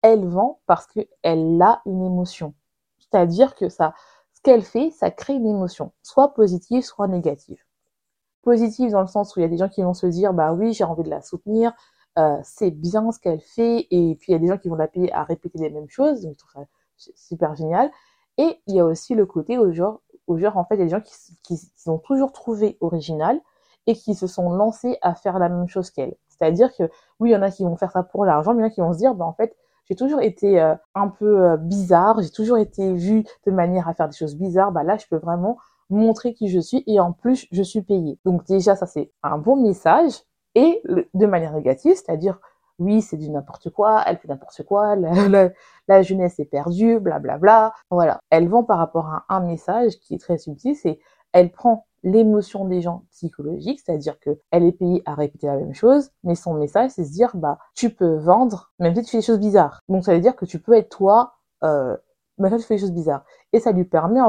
elle 0.02 0.26
vend 0.28 0.62
parce 0.68 0.88
que 0.88 1.02
elle 1.24 1.62
a 1.62 1.82
une 1.86 2.04
émotion. 2.04 2.54
C'est-à-dire 3.00 3.56
que 3.56 3.70
ça, 3.70 3.94
ce 4.34 4.42
qu'elle 4.42 4.64
fait, 4.64 4.92
ça 4.92 5.12
crée 5.12 5.34
une 5.36 5.48
émotion, 5.48 5.92
soit 6.04 6.34
positive, 6.34 6.84
soit 6.84 7.08
négative 7.08 7.67
positive 8.44 8.92
dans 8.92 9.02
le 9.02 9.08
sens 9.08 9.36
où 9.36 9.40
il 9.40 9.44
y 9.44 9.46
a 9.46 9.50
des 9.50 9.58
gens 9.58 9.70
qui 9.70 9.84
vont 9.84 9.94
se 9.94 10.08
dire 10.08 10.34
bah 10.34 10.54
oui 10.54 10.74
j'ai 10.74 10.84
envie 10.84 11.04
de 11.04 11.10
la 11.10 11.22
soutenir 11.22 11.74
euh, 12.18 12.38
c'est 12.44 12.72
bien 12.72 13.12
ce 13.12 13.20
qu'elle 13.20 13.42
fait 13.42 13.88
et 13.92 14.16
puis 14.16 14.28
il 14.30 14.32
y 14.32 14.36
a 14.36 14.40
des 14.40 14.48
gens 14.48 14.58
qui 14.58 14.70
vont 14.70 14.76
la 14.76 14.88
payer 14.88 15.12
à 15.14 15.24
répéter 15.24 15.60
les 15.60 15.70
mêmes 15.70 15.90
choses 15.90 16.22
donc 16.22 16.34
je 16.34 16.38
trouve 16.38 16.52
ça 16.52 16.68
super 17.16 17.56
génial. 17.56 17.92
Et 18.38 18.62
il 18.68 18.76
y 18.76 18.80
a 18.80 18.86
aussi 18.86 19.16
le 19.16 19.26
côté 19.26 19.58
au 19.58 19.72
genre 19.72 20.02
au 20.28 20.38
genre 20.38 20.58
en 20.58 20.66
fait 20.66 20.76
il 20.76 20.80
y 20.80 20.82
a 20.82 20.86
des 20.86 20.92
gens 20.92 21.02
qui, 21.02 21.14
qui, 21.44 21.90
ont 21.90 21.98
toujours 22.00 22.32
trouvé 22.32 22.78
original 22.82 23.40
et 23.88 23.96
qui 23.96 24.14
se 24.16 24.28
sont 24.28 24.52
lancés 24.52 24.98
à 25.02 25.16
faire 25.16 25.40
la 25.40 25.50
même 25.50 25.68
chose 25.68 25.90
qu'elle. 25.92 26.16
C'est-à-dire 26.28 26.76
que 26.76 26.84
oui 27.20 27.30
il 27.30 27.34
y 27.34 27.36
en 27.36 27.42
a 27.42 27.50
qui 27.50 27.64
vont 27.64 27.78
faire 27.78 27.92
ça 27.92 28.04
pour 28.04 28.26
l'argent 28.26 28.54
mais 28.54 28.62
il 28.62 28.64
y 28.64 28.66
en 28.66 28.68
a 28.68 28.72
qui 28.72 28.82
vont 28.82 28.94
se 28.94 28.98
dire 28.98 29.16
bah 29.16 29.26
en 29.26 29.34
fait 29.34 29.56
j'ai 29.86 29.96
toujours 29.96 30.22
été 30.22 30.62
euh, 30.62 30.76
un 30.96 31.08
peu 31.08 31.52
euh, 31.52 31.58
bizarre 31.58 32.22
j'ai 32.22 32.30
toujours 32.30 32.58
été 32.58 32.94
vue 32.94 33.24
de 33.46 33.52
manière 33.52 33.88
à 33.88 33.94
faire 33.94 34.10
des 34.10 34.16
choses 34.16 34.36
bizarres 34.36 34.72
bah 34.72 34.84
là 34.84 34.98
je 34.98 35.08
peux 35.08 35.18
vraiment 35.18 35.58
montrer 35.90 36.34
qui 36.34 36.48
je 36.50 36.60
suis 36.60 36.84
et 36.88 37.00
en 37.00 37.12
plus 37.12 37.48
je 37.52 37.64
suis 37.64 37.82
payée. 37.82 38.20
Donc 38.26 38.46
déjà 38.46 38.76
ça 38.76 38.86
c'est 38.86 39.12
un 39.24 39.38
bon 39.38 39.56
message 39.56 40.14
et 40.56 40.82
de 41.14 41.26
manière 41.26 41.54
négative, 41.54 41.96
c'est-à-dire 41.96 42.40
oui 42.80 43.02
c'est 43.02 43.18
du 43.18 43.30
n'importe 43.30 43.70
quoi, 43.70 44.04
elle 44.06 44.18
fait 44.18 44.28
n'importe 44.28 44.64
quoi, 44.64 44.96
la, 45.88 46.02
jeunesse 46.02 46.40
est 46.40 46.46
perdue, 46.46 47.00
blablabla. 47.00 47.38
Bla, 47.38 47.40
bla. 47.40 47.74
Voilà, 47.92 48.22
elle 48.30 48.50
vend 48.50 48.64
par 48.64 48.78
rapport 48.78 49.08
à 49.08 49.26
un 49.30 49.40
message 49.40 50.00
qui 50.00 50.16
est 50.16 50.20
très 50.20 50.38
subtil, 50.38 50.76
c'est 50.76 51.00
elle 51.34 51.52
prend 51.52 51.86
l'émotion 52.04 52.66
des 52.66 52.82
gens 52.82 53.04
psychologiques, 53.12 53.82
c'est-à-dire 53.84 54.20
que 54.20 54.40
elle 54.52 54.64
est 54.64 54.72
payée 54.72 55.02
à 55.06 55.16
répéter 55.16 55.48
la 55.48 55.58
même 55.58 55.74
chose, 55.74 56.12
mais 56.24 56.36
son 56.36 56.54
message 56.54 56.92
c'est 56.92 57.04
se 57.04 57.12
dire 57.12 57.36
bah 57.36 57.58
tu 57.76 57.90
peux 57.90 58.16
vendre 58.16 58.72
même 58.80 58.96
si 58.96 59.04
tu 59.04 59.12
fais 59.12 59.18
des 59.18 59.24
choses 59.24 59.40
bizarres. 59.40 59.82
Donc 59.90 60.06
ça 60.06 60.14
veut 60.14 60.22
dire 60.22 60.36
que 60.36 60.46
tu 60.46 60.60
peux 60.60 60.74
être 60.74 60.90
toi 60.90 61.34
euh, 61.64 61.96
même 62.38 62.52
si 62.52 62.60
tu 62.60 62.68
fais 62.68 62.76
des 62.76 62.82
choses 62.82 62.92
bizarres 62.92 63.26
et 63.54 63.60
ça 63.60 63.72
lui 63.72 63.84
permet 63.84 64.22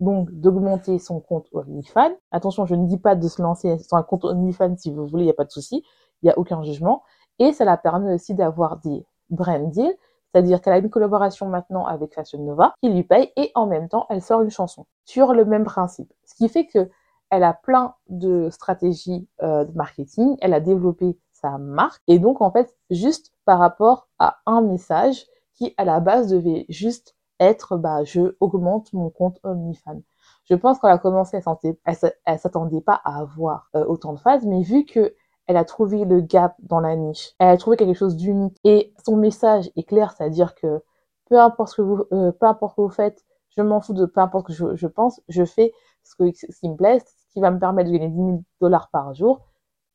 donc 0.00 0.30
d'augmenter 0.32 0.98
son 0.98 1.20
compte 1.20 1.46
OnlyFans. 1.52 2.14
Attention, 2.32 2.66
je 2.66 2.74
ne 2.74 2.86
dis 2.86 2.98
pas 2.98 3.14
de 3.14 3.28
se 3.28 3.40
lancer 3.40 3.78
sur 3.78 3.96
un 3.96 4.02
compte 4.02 4.24
OnlyFans 4.24 4.76
si 4.76 4.92
vous 4.92 5.06
voulez, 5.06 5.24
il 5.24 5.26
n'y 5.26 5.32
a 5.32 5.34
pas 5.34 5.44
de 5.44 5.50
souci, 5.50 5.84
il 6.22 6.26
n'y 6.26 6.30
a 6.30 6.38
aucun 6.38 6.62
jugement. 6.62 7.02
Et 7.38 7.52
ça 7.52 7.64
la 7.64 7.76
permet 7.76 8.14
aussi 8.14 8.34
d'avoir 8.34 8.78
des 8.78 9.04
brand 9.30 9.70
deals, 9.70 9.96
c'est-à-dire 10.32 10.60
qu'elle 10.60 10.72
a 10.72 10.78
une 10.78 10.90
collaboration 10.90 11.46
maintenant 11.46 11.86
avec 11.86 12.14
Fashion 12.14 12.42
Nova 12.42 12.74
qui 12.82 12.88
lui 12.88 13.02
paye 13.02 13.32
et 13.36 13.50
en 13.54 13.66
même 13.66 13.88
temps 13.88 14.06
elle 14.10 14.22
sort 14.22 14.42
une 14.42 14.50
chanson 14.50 14.86
sur 15.04 15.32
le 15.32 15.44
même 15.44 15.64
principe. 15.64 16.12
Ce 16.24 16.34
qui 16.34 16.48
fait 16.48 16.66
que 16.66 16.90
elle 17.30 17.44
a 17.44 17.54
plein 17.54 17.94
de 18.08 18.48
stratégies 18.50 19.28
euh, 19.42 19.64
de 19.64 19.72
marketing, 19.72 20.36
elle 20.40 20.52
a 20.52 20.60
développé 20.60 21.16
sa 21.32 21.58
marque 21.58 22.02
et 22.08 22.18
donc 22.18 22.40
en 22.40 22.50
fait 22.50 22.76
juste 22.90 23.32
par 23.44 23.58
rapport 23.58 24.08
à 24.18 24.38
un 24.46 24.60
message 24.60 25.26
qui 25.54 25.74
à 25.76 25.84
la 25.84 26.00
base 26.00 26.28
devait 26.28 26.66
juste 26.68 27.16
être, 27.40 27.76
bah, 27.76 28.04
je 28.04 28.36
augmente 28.40 28.92
mon 28.92 29.10
compte 29.10 29.40
OnlyFans. 29.42 30.02
Je 30.44 30.54
pense 30.54 30.78
qu'elle 30.78 30.90
a 30.90 30.98
commencé, 30.98 31.40
elle, 31.84 32.38
s'attendait 32.38 32.80
pas 32.80 33.00
à 33.04 33.20
avoir 33.20 33.70
euh, 33.74 33.84
autant 33.86 34.12
de 34.12 34.20
phases, 34.20 34.46
mais 34.46 34.62
vu 34.62 34.84
que 34.84 35.14
elle 35.46 35.56
a 35.56 35.64
trouvé 35.64 36.04
le 36.04 36.20
gap 36.20 36.54
dans 36.60 36.78
la 36.78 36.94
niche, 36.94 37.32
elle 37.40 37.48
a 37.48 37.56
trouvé 37.56 37.76
quelque 37.76 37.96
chose 37.96 38.14
d'unique 38.14 38.56
et 38.62 38.94
son 39.04 39.16
message 39.16 39.70
est 39.74 39.82
clair, 39.82 40.12
c'est-à-dire 40.12 40.54
que 40.54 40.80
peu 41.28 41.40
importe 41.40 41.70
ce 41.70 41.76
que 41.76 41.82
vous, 41.82 42.04
euh, 42.12 42.30
peu 42.30 42.46
importe 42.46 42.72
ce 42.72 42.76
que 42.76 42.80
vous 42.82 42.88
faites, 42.88 43.24
je 43.56 43.62
m'en 43.62 43.80
fous 43.80 43.94
de 43.94 44.06
peu 44.06 44.20
importe 44.20 44.52
ce 44.52 44.62
que 44.62 44.76
je, 44.76 44.86
pense, 44.86 45.20
je 45.28 45.44
fais 45.44 45.72
ce, 46.04 46.14
que, 46.14 46.30
ce 46.32 46.60
qui 46.60 46.68
me 46.68 46.76
plaît, 46.76 47.00
ce 47.00 47.32
qui 47.32 47.40
va 47.40 47.50
me 47.50 47.58
permettre 47.58 47.90
de 47.90 47.96
gagner 47.96 48.08
10 48.08 48.16
000 48.16 48.42
dollars 48.60 48.90
par 48.90 49.12
jour. 49.14 49.40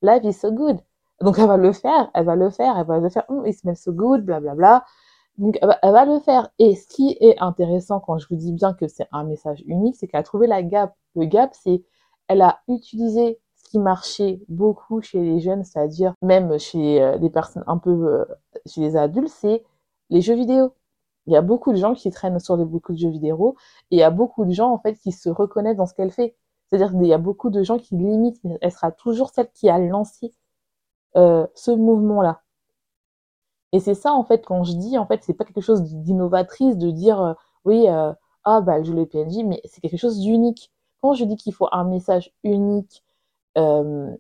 Life 0.01 0.23
is 0.23 0.33
so 0.33 0.51
good. 0.51 0.79
Donc 1.21 1.39
elle 1.39 1.47
va 1.47 1.57
le 1.57 1.71
faire, 1.71 2.09
elle 2.13 2.25
va 2.25 2.35
le 2.35 2.49
faire, 2.49 2.77
elle 2.77 2.85
va 2.85 2.99
le 2.99 3.09
faire, 3.09 3.23
oh, 3.29 3.45
it 3.45 3.57
smells 3.57 3.77
so 3.77 3.93
good, 3.93 4.25
blablabla. 4.25 4.55
Bla, 4.55 4.79
bla. 4.79 4.85
Donc 5.38 5.60
elle 5.62 5.92
va, 5.92 6.06
le 6.06 6.20
faire. 6.20 6.50
Et 6.60 6.75
ce 6.75 6.88
qui 6.88 7.18
est 7.20 7.38
intéressant 7.39 8.00
quand 8.00 8.18
je 8.18 8.27
vous 8.30 8.36
dis 8.36 8.54
bien 8.54 8.74
que 8.74 8.88
c'est 8.88 9.08
un 9.12 9.24
message 9.24 9.63
unique, 9.68 9.96
c'est 9.98 10.08
qu'elle 10.08 10.22
a 10.22 10.24
trouvé 10.24 10.48
la 10.48 10.63
gap. 10.63 10.96
Le 11.15 11.25
gap, 11.25 11.54
c'est 11.54 11.84
elle 12.27 12.42
a 12.42 12.62
utilisé 12.68 13.39
ce 13.56 13.70
qui 13.70 13.80
marchait 13.80 14.42
beaucoup 14.48 15.01
chez 15.01 15.22
les 15.22 15.39
jeunes, 15.39 15.63
c'est-à-dire 15.63 16.13
même 16.22 16.58
chez 16.60 17.01
euh, 17.01 17.18
des 17.18 17.30
personnes 17.30 17.63
un 17.68 17.77
peu 17.77 17.92
euh, 17.92 18.25
chez 18.65 18.82
les 18.82 18.96
adultes, 18.96 19.30
c'est 19.30 19.63
les 20.10 20.22
jeux 20.22 20.36
vidéo. 20.36 20.74
Il 21.27 21.34
y 21.34 21.38
a 21.38 21.42
beaucoup 21.42 21.72
de 21.72 21.77
gens 21.77 21.94
qui 21.96 22.12
traînent 22.12 22.39
sur 22.39 22.58
beaucoup 22.58 22.94
de 22.94 22.98
jeux 22.98 23.10
vidéo 23.10 23.56
et 23.92 23.98
il 23.98 24.00
y 24.00 24.04
a 24.04 24.12
beaucoup 24.12 24.46
de 24.46 24.51
gens 24.51 24.72
en 24.72 24.80
fait 24.80 24.96
qui 24.96 25.12
se 25.12 25.30
reconnaissent 25.30 25.77
dans 25.77 25.88
ce 25.88 25.94
qu'elle 25.94 26.12
fait. 26.12 26.36
C'est-à-dire 26.70 26.92
qu'il 26.92 27.06
y 27.06 27.13
a 27.13 27.18
beaucoup 27.18 27.50
de 27.50 27.63
gens 27.63 27.77
qui 27.77 27.96
limitent, 27.96 28.44
mais 28.44 28.58
elle 28.62 28.72
sera 28.72 28.92
toujours 28.92 29.30
celle 29.30 29.50
qui 29.51 29.70
a 29.70 29.80
lancé 29.80 30.34
euh, 31.18 31.48
ce 31.56 31.72
mouvement-là. 31.72 32.42
Et 33.72 33.79
c'est 33.79 33.95
ça, 33.95 34.13
en 34.13 34.24
fait, 34.24 34.45
quand 34.45 34.63
je 34.63 34.74
dis, 34.74 34.98
en 34.98 35.05
fait, 35.05 35.24
c'est 35.24 35.34
pas 35.34 35.45
quelque 35.45 35.62
chose 35.62 35.81
d'innovatrice 35.84 36.77
de 36.77 36.91
dire, 36.91 37.22
euh, 37.22 37.34
oui, 37.65 37.88
euh, 37.89 38.13
ah, 38.43 38.62
bah, 38.62 38.81
joue 38.84 38.93
les 38.93 39.05
PNJ, 39.05 39.43
mais 39.45 39.62
c'est 39.65 39.81
quelque 39.81 39.98
chose 39.98 40.19
d'unique. 40.19 40.72
Quand 41.01 41.13
je 41.13 41.25
dis 41.25 41.36
qu'il 41.36 41.53
faut 41.53 41.67
un 41.72 41.84
message 41.84 42.31
unique, 42.43 43.03
euh, 43.57 44.15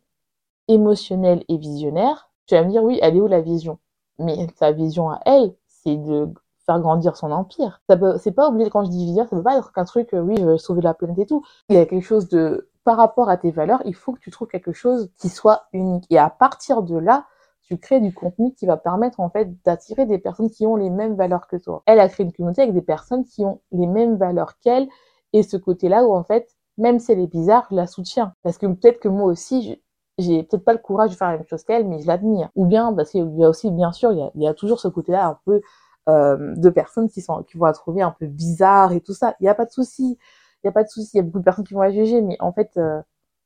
émotionnel 0.67 1.43
et 1.49 1.57
visionnaire, 1.57 2.29
tu 2.47 2.55
vas 2.55 2.63
me 2.63 2.69
dire, 2.69 2.83
oui, 2.83 2.99
elle 3.01 3.17
est 3.17 3.21
où 3.21 3.27
la 3.27 3.41
vision? 3.41 3.79
Mais 4.19 4.47
sa 4.57 4.71
vision 4.71 5.09
à 5.11 5.19
elle, 5.25 5.53
c'est 5.67 5.97
de 5.97 6.29
faire 6.65 6.79
grandir 6.79 7.15
son 7.15 7.31
empire. 7.31 7.81
Ça 7.89 7.97
peut, 7.97 8.17
c'est 8.17 8.31
pas 8.31 8.49
obligé, 8.49 8.69
quand 8.69 8.83
je 8.85 8.89
dis 8.89 9.05
vision, 9.05 9.23
ça 9.25 9.35
peut 9.35 9.43
pas 9.43 9.57
être 9.57 9.71
qu'un 9.73 9.85
truc, 9.85 10.09
oui, 10.13 10.35
je 10.37 10.45
veux 10.45 10.57
sauver 10.57 10.81
la 10.81 10.93
planète 10.93 11.19
et 11.19 11.25
tout. 11.25 11.43
Il 11.69 11.75
y 11.75 11.79
a 11.79 11.85
quelque 11.85 12.03
chose 12.03 12.27
de 12.29 12.69
par 12.85 12.97
rapport 12.97 13.29
à 13.29 13.37
tes 13.37 13.51
valeurs, 13.51 13.81
il 13.85 13.95
faut 13.95 14.13
que 14.13 14.19
tu 14.19 14.31
trouves 14.31 14.47
quelque 14.47 14.71
chose 14.71 15.09
qui 15.17 15.27
soit 15.29 15.65
unique. 15.73 16.05
Et 16.11 16.19
à 16.19 16.29
partir 16.29 16.83
de 16.83 16.95
là, 16.97 17.25
tu 17.65 17.77
crées 17.77 17.99
du 17.99 18.13
contenu 18.13 18.53
qui 18.53 18.65
va 18.65 18.77
permettre 18.77 19.19
en 19.19 19.29
fait 19.29 19.49
d'attirer 19.63 20.05
des 20.05 20.19
personnes 20.19 20.49
qui 20.49 20.67
ont 20.67 20.75
les 20.75 20.89
mêmes 20.89 21.15
valeurs 21.15 21.47
que 21.47 21.55
toi. 21.55 21.81
Elle 21.87 21.99
a 21.99 22.07
créé 22.07 22.25
une 22.25 22.31
communauté 22.31 22.61
avec 22.61 22.73
des 22.73 22.81
personnes 22.81 23.25
qui 23.25 23.43
ont 23.43 23.61
les 23.71 23.87
mêmes 23.87 24.17
valeurs 24.17 24.59
qu'elle 24.59 24.87
et 25.33 25.41
ce 25.43 25.57
côté-là 25.57 26.05
où 26.05 26.13
en 26.13 26.23
fait, 26.23 26.55
même 26.77 26.99
si 26.99 27.11
elle 27.11 27.19
est 27.19 27.27
bizarre, 27.27 27.67
je 27.71 27.75
la 27.75 27.87
soutiens. 27.87 28.33
Parce 28.43 28.57
que 28.57 28.67
peut-être 28.67 28.99
que 28.99 29.07
moi 29.07 29.25
aussi, 29.25 29.81
j'ai 30.17 30.43
peut-être 30.43 30.63
pas 30.63 30.73
le 30.73 30.79
courage 30.79 31.11
de 31.11 31.15
faire 31.15 31.29
la 31.31 31.37
même 31.37 31.47
chose 31.47 31.63
qu'elle, 31.63 31.87
mais 31.87 32.01
je 32.01 32.07
l'admire. 32.07 32.49
Ou 32.55 32.65
bien, 32.65 32.93
parce 32.93 33.11
qu'il 33.11 33.35
y 33.37 33.43
a 33.43 33.49
aussi, 33.49 33.71
bien 33.71 33.91
sûr, 33.91 34.11
il 34.11 34.41
y 34.41 34.47
a, 34.47 34.53
toujours 34.53 34.79
ce 34.79 34.87
côté-là 34.87 35.27
un 35.27 35.39
peu 35.45 35.61
euh, 36.07 36.55
de 36.55 36.69
personnes 36.69 37.09
qui 37.09 37.21
sont 37.21 37.43
qui 37.43 37.57
vont 37.57 37.65
la 37.65 37.73
trouver 37.73 38.03
un 38.03 38.11
peu 38.11 38.27
bizarre 38.27 38.91
et 38.91 39.01
tout 39.01 39.13
ça. 39.13 39.35
Il 39.39 39.43
n'y 39.43 39.49
a 39.49 39.55
pas 39.55 39.65
de 39.65 39.71
souci, 39.71 40.17
il 40.63 40.67
y 40.67 40.69
a 40.69 40.71
pas 40.71 40.83
de 40.83 40.89
souci. 40.89 41.11
Il 41.15 41.17
y 41.17 41.19
a 41.19 41.23
beaucoup 41.23 41.39
de 41.39 41.43
personnes 41.43 41.65
qui 41.65 41.73
vont 41.73 41.81
la 41.81 41.91
juger, 41.91 42.21
mais 42.21 42.37
en 42.39 42.53
fait, 42.53 42.71
euh, 42.77 43.01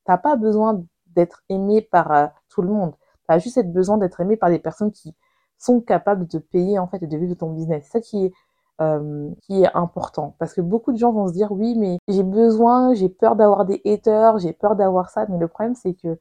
t'as 0.05 0.17
pas 0.17 0.35
besoin 0.35 0.83
d'être 1.07 1.43
aimé 1.49 1.81
par 1.81 2.11
euh, 2.11 2.27
tout 2.49 2.61
le 2.61 2.69
monde. 2.69 2.93
Juste 3.37 3.63
besoin 3.67 3.97
d'être 3.97 4.19
aimé 4.21 4.37
par 4.37 4.49
des 4.49 4.59
personnes 4.59 4.91
qui 4.91 5.13
sont 5.57 5.81
capables 5.81 6.25
de 6.27 6.39
payer 6.39 6.79
en 6.79 6.87
fait 6.87 7.03
et 7.03 7.07
de 7.07 7.17
vivre 7.17 7.29
de 7.29 7.37
ton 7.37 7.51
business. 7.51 7.83
C'est 7.85 7.99
ça 7.99 8.01
qui 8.01 8.25
est 8.25 8.33
euh, 8.81 9.29
qui 9.41 9.63
est 9.63 9.75
important 9.75 10.35
parce 10.39 10.53
que 10.53 10.61
beaucoup 10.61 10.93
de 10.93 10.97
gens 10.97 11.11
vont 11.11 11.27
se 11.27 11.33
dire 11.33 11.51
oui 11.51 11.75
mais 11.77 11.97
j'ai 12.07 12.23
besoin, 12.23 12.93
j'ai 12.93 13.09
peur 13.09 13.35
d'avoir 13.35 13.65
des 13.65 13.81
haters, 13.85 14.39
j'ai 14.39 14.53
peur 14.53 14.77
d'avoir 14.77 15.09
ça, 15.09 15.25
mais 15.27 15.37
le 15.37 15.49
problème 15.49 15.75
c'est 15.75 15.93
que 15.93 16.17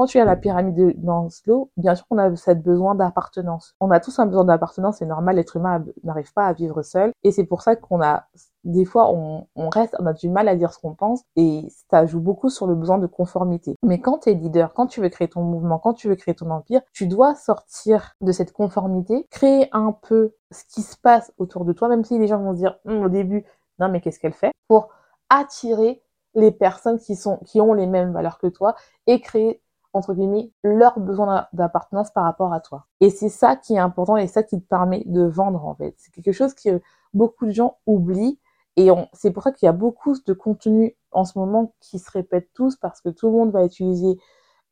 quand 0.00 0.06
tu 0.06 0.16
es 0.16 0.22
à 0.22 0.24
la 0.24 0.36
pyramide 0.36 0.94
dans 1.04 1.28
slow, 1.28 1.70
bien 1.76 1.94
sûr 1.94 2.06
qu'on 2.08 2.16
a 2.16 2.34
cette 2.34 2.62
besoin 2.62 2.94
d'appartenance. 2.94 3.74
On 3.80 3.90
a 3.90 4.00
tous 4.00 4.18
un 4.18 4.24
besoin 4.24 4.46
d'appartenance, 4.46 4.96
c'est 4.96 5.04
normal, 5.04 5.36
l'être 5.36 5.56
humain 5.56 5.84
n'arrive 6.04 6.32
pas 6.32 6.46
à 6.46 6.54
vivre 6.54 6.80
seul. 6.80 7.12
Et 7.22 7.32
c'est 7.32 7.44
pour 7.44 7.60
ça 7.60 7.76
qu'on 7.76 8.00
a, 8.00 8.24
des 8.64 8.84
fois, 8.84 9.10
on, 9.10 9.46
reste, 9.70 9.96
on 9.98 10.06
a 10.06 10.12
du 10.12 10.28
mal 10.28 10.48
à 10.48 10.56
dire 10.56 10.72
ce 10.72 10.78
qu'on 10.78 10.94
pense 10.94 11.22
et 11.36 11.68
ça 11.90 12.06
joue 12.06 12.20
beaucoup 12.20 12.50
sur 12.50 12.66
le 12.66 12.74
besoin 12.74 12.98
de 12.98 13.06
conformité. 13.06 13.76
Mais 13.82 14.00
quand 14.00 14.18
tu 14.18 14.30
es 14.30 14.34
leader, 14.34 14.74
quand 14.74 14.86
tu 14.86 15.00
veux 15.00 15.08
créer 15.08 15.28
ton 15.28 15.42
mouvement, 15.42 15.78
quand 15.78 15.94
tu 15.94 16.08
veux 16.08 16.16
créer 16.16 16.34
ton 16.34 16.50
empire, 16.50 16.82
tu 16.92 17.06
dois 17.06 17.34
sortir 17.34 18.14
de 18.20 18.32
cette 18.32 18.52
conformité, 18.52 19.26
créer 19.30 19.68
un 19.72 19.92
peu 19.92 20.34
ce 20.50 20.64
qui 20.64 20.82
se 20.82 20.96
passe 20.96 21.32
autour 21.38 21.64
de 21.64 21.72
toi, 21.72 21.88
même 21.88 22.04
si 22.04 22.18
les 22.18 22.26
gens 22.26 22.38
vont 22.38 22.52
se 22.52 22.58
dire 22.58 22.78
hum, 22.84 23.04
au 23.04 23.08
début, 23.08 23.44
non 23.78 23.88
mais 23.88 24.00
qu'est-ce 24.00 24.18
qu'elle 24.18 24.34
fait, 24.34 24.52
pour 24.68 24.90
attirer 25.30 26.02
les 26.34 26.50
personnes 26.50 26.98
qui 26.98 27.16
sont, 27.16 27.38
qui 27.46 27.60
ont 27.60 27.72
les 27.72 27.86
mêmes 27.86 28.12
valeurs 28.12 28.38
que 28.38 28.46
toi 28.46 28.74
et 29.06 29.20
créer 29.20 29.62
entre 29.92 30.14
guillemets, 30.14 30.52
leur 30.62 30.98
besoin 31.00 31.48
d'appartenance 31.52 32.10
par 32.10 32.24
rapport 32.24 32.52
à 32.52 32.60
toi. 32.60 32.86
Et 33.00 33.10
c'est 33.10 33.28
ça 33.28 33.56
qui 33.56 33.74
est 33.74 33.78
important 33.78 34.16
et 34.16 34.28
ça 34.28 34.42
qui 34.42 34.60
te 34.60 34.66
permet 34.66 35.02
de 35.06 35.22
vendre, 35.22 35.66
en 35.66 35.74
fait. 35.74 35.94
C'est 35.98 36.12
quelque 36.12 36.32
chose 36.32 36.54
que 36.54 36.80
beaucoup 37.12 37.46
de 37.46 37.50
gens 37.50 37.78
oublient 37.86 38.38
et 38.76 38.90
c'est 39.12 39.30
pour 39.32 39.42
ça 39.42 39.52
qu'il 39.52 39.66
y 39.66 39.68
a 39.68 39.72
beaucoup 39.72 40.14
de 40.26 40.32
contenus 40.32 40.92
en 41.12 41.24
ce 41.24 41.38
moment 41.38 41.74
qui 41.80 41.98
se 41.98 42.10
répètent 42.10 42.50
tous 42.54 42.76
parce 42.76 43.00
que 43.00 43.08
tout 43.10 43.26
le 43.26 43.32
monde 43.32 43.50
va 43.52 43.64
utiliser 43.64 44.18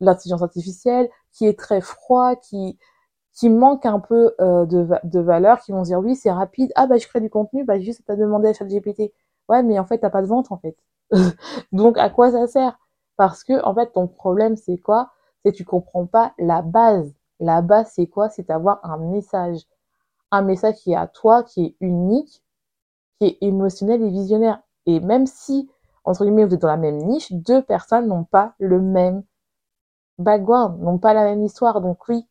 l'intelligence 0.00 0.43
artificielle, 0.43 1.09
qui 1.33 1.47
est 1.47 1.59
très 1.59 1.81
froid, 1.81 2.37
qui 2.37 2.78
qui 3.35 3.50
manque 3.50 3.87
un 3.87 4.00
peu 4.00 4.35
euh, 4.40 4.67
de, 4.67 4.87
de 5.05 5.21
valeur, 5.21 5.61
qui 5.61 5.73
vont 5.73 5.83
dire 5.83 5.99
oui 6.00 6.17
c'est 6.17 6.31
rapide, 6.33 6.73
ah 6.76 6.87
bah 6.87 6.97
je 6.99 7.07
crée 7.07 7.21
du 7.21 7.31
contenu, 7.31 7.64
bah 7.64 7.78
juste 7.78 8.02
t'as 8.07 8.17
demandé 8.17 8.49
à 8.49 8.52
ChatGPT. 8.55 9.12
Ouais 9.49 9.62
mais 9.62 9.78
en 9.78 9.87
fait 9.87 9.99
t'as 9.99 10.11
pas 10.11 10.23
de 10.23 10.26
vente 10.26 10.50
en 10.52 10.59
fait. 10.59 10.76
Donc 11.73 11.99
à 11.99 12.11
quoi 12.11 12.31
ça 12.33 12.47
sert? 12.47 12.78
Parce 13.17 13.43
que, 13.45 13.62
en 13.64 13.75
fait, 13.75 13.93
ton 13.93 14.07
problème, 14.07 14.57
c'est 14.57 14.78
quoi? 14.78 15.11
C'est 15.45 15.52
tu 15.52 15.64
comprends 15.64 16.07
pas 16.07 16.35
la 16.38 16.62
base. 16.62 17.12
La 17.40 17.62
base, 17.62 17.90
c'est 17.95 18.07
quoi? 18.07 18.28
C'est 18.28 18.47
d'avoir 18.49 18.81
un 18.85 18.99
message. 18.99 19.62
Un 20.31 20.43
message 20.43 20.76
qui 20.76 20.93
est 20.93 20.97
à 20.97 21.07
toi, 21.07 21.43
qui 21.43 21.64
est 21.67 21.76
unique, 21.81 22.43
qui 23.21 23.27
est 23.29 23.39
émotionnel 23.41 24.03
et 24.03 24.11
visionnaire. 24.11 24.63
Et 24.87 25.01
même 25.01 25.27
si, 25.27 25.71
entre 26.05 26.25
guillemets, 26.25 26.45
vous 26.47 26.55
êtes 26.55 26.63
dans 26.63 26.69
la 26.69 26.77
même 26.77 26.99
niche, 26.99 27.33
deux 27.33 27.63
personnes 27.63 28.09
n'ont 28.09 28.25
pas 28.25 28.55
le 28.59 28.81
même 28.81 29.23
background, 30.19 30.81
n'ont 30.83 30.99
pas 30.99 31.15
la 31.15 31.25
même 31.25 31.45
histoire. 31.45 31.81
Donc 31.81 32.09
oui. 32.09 32.27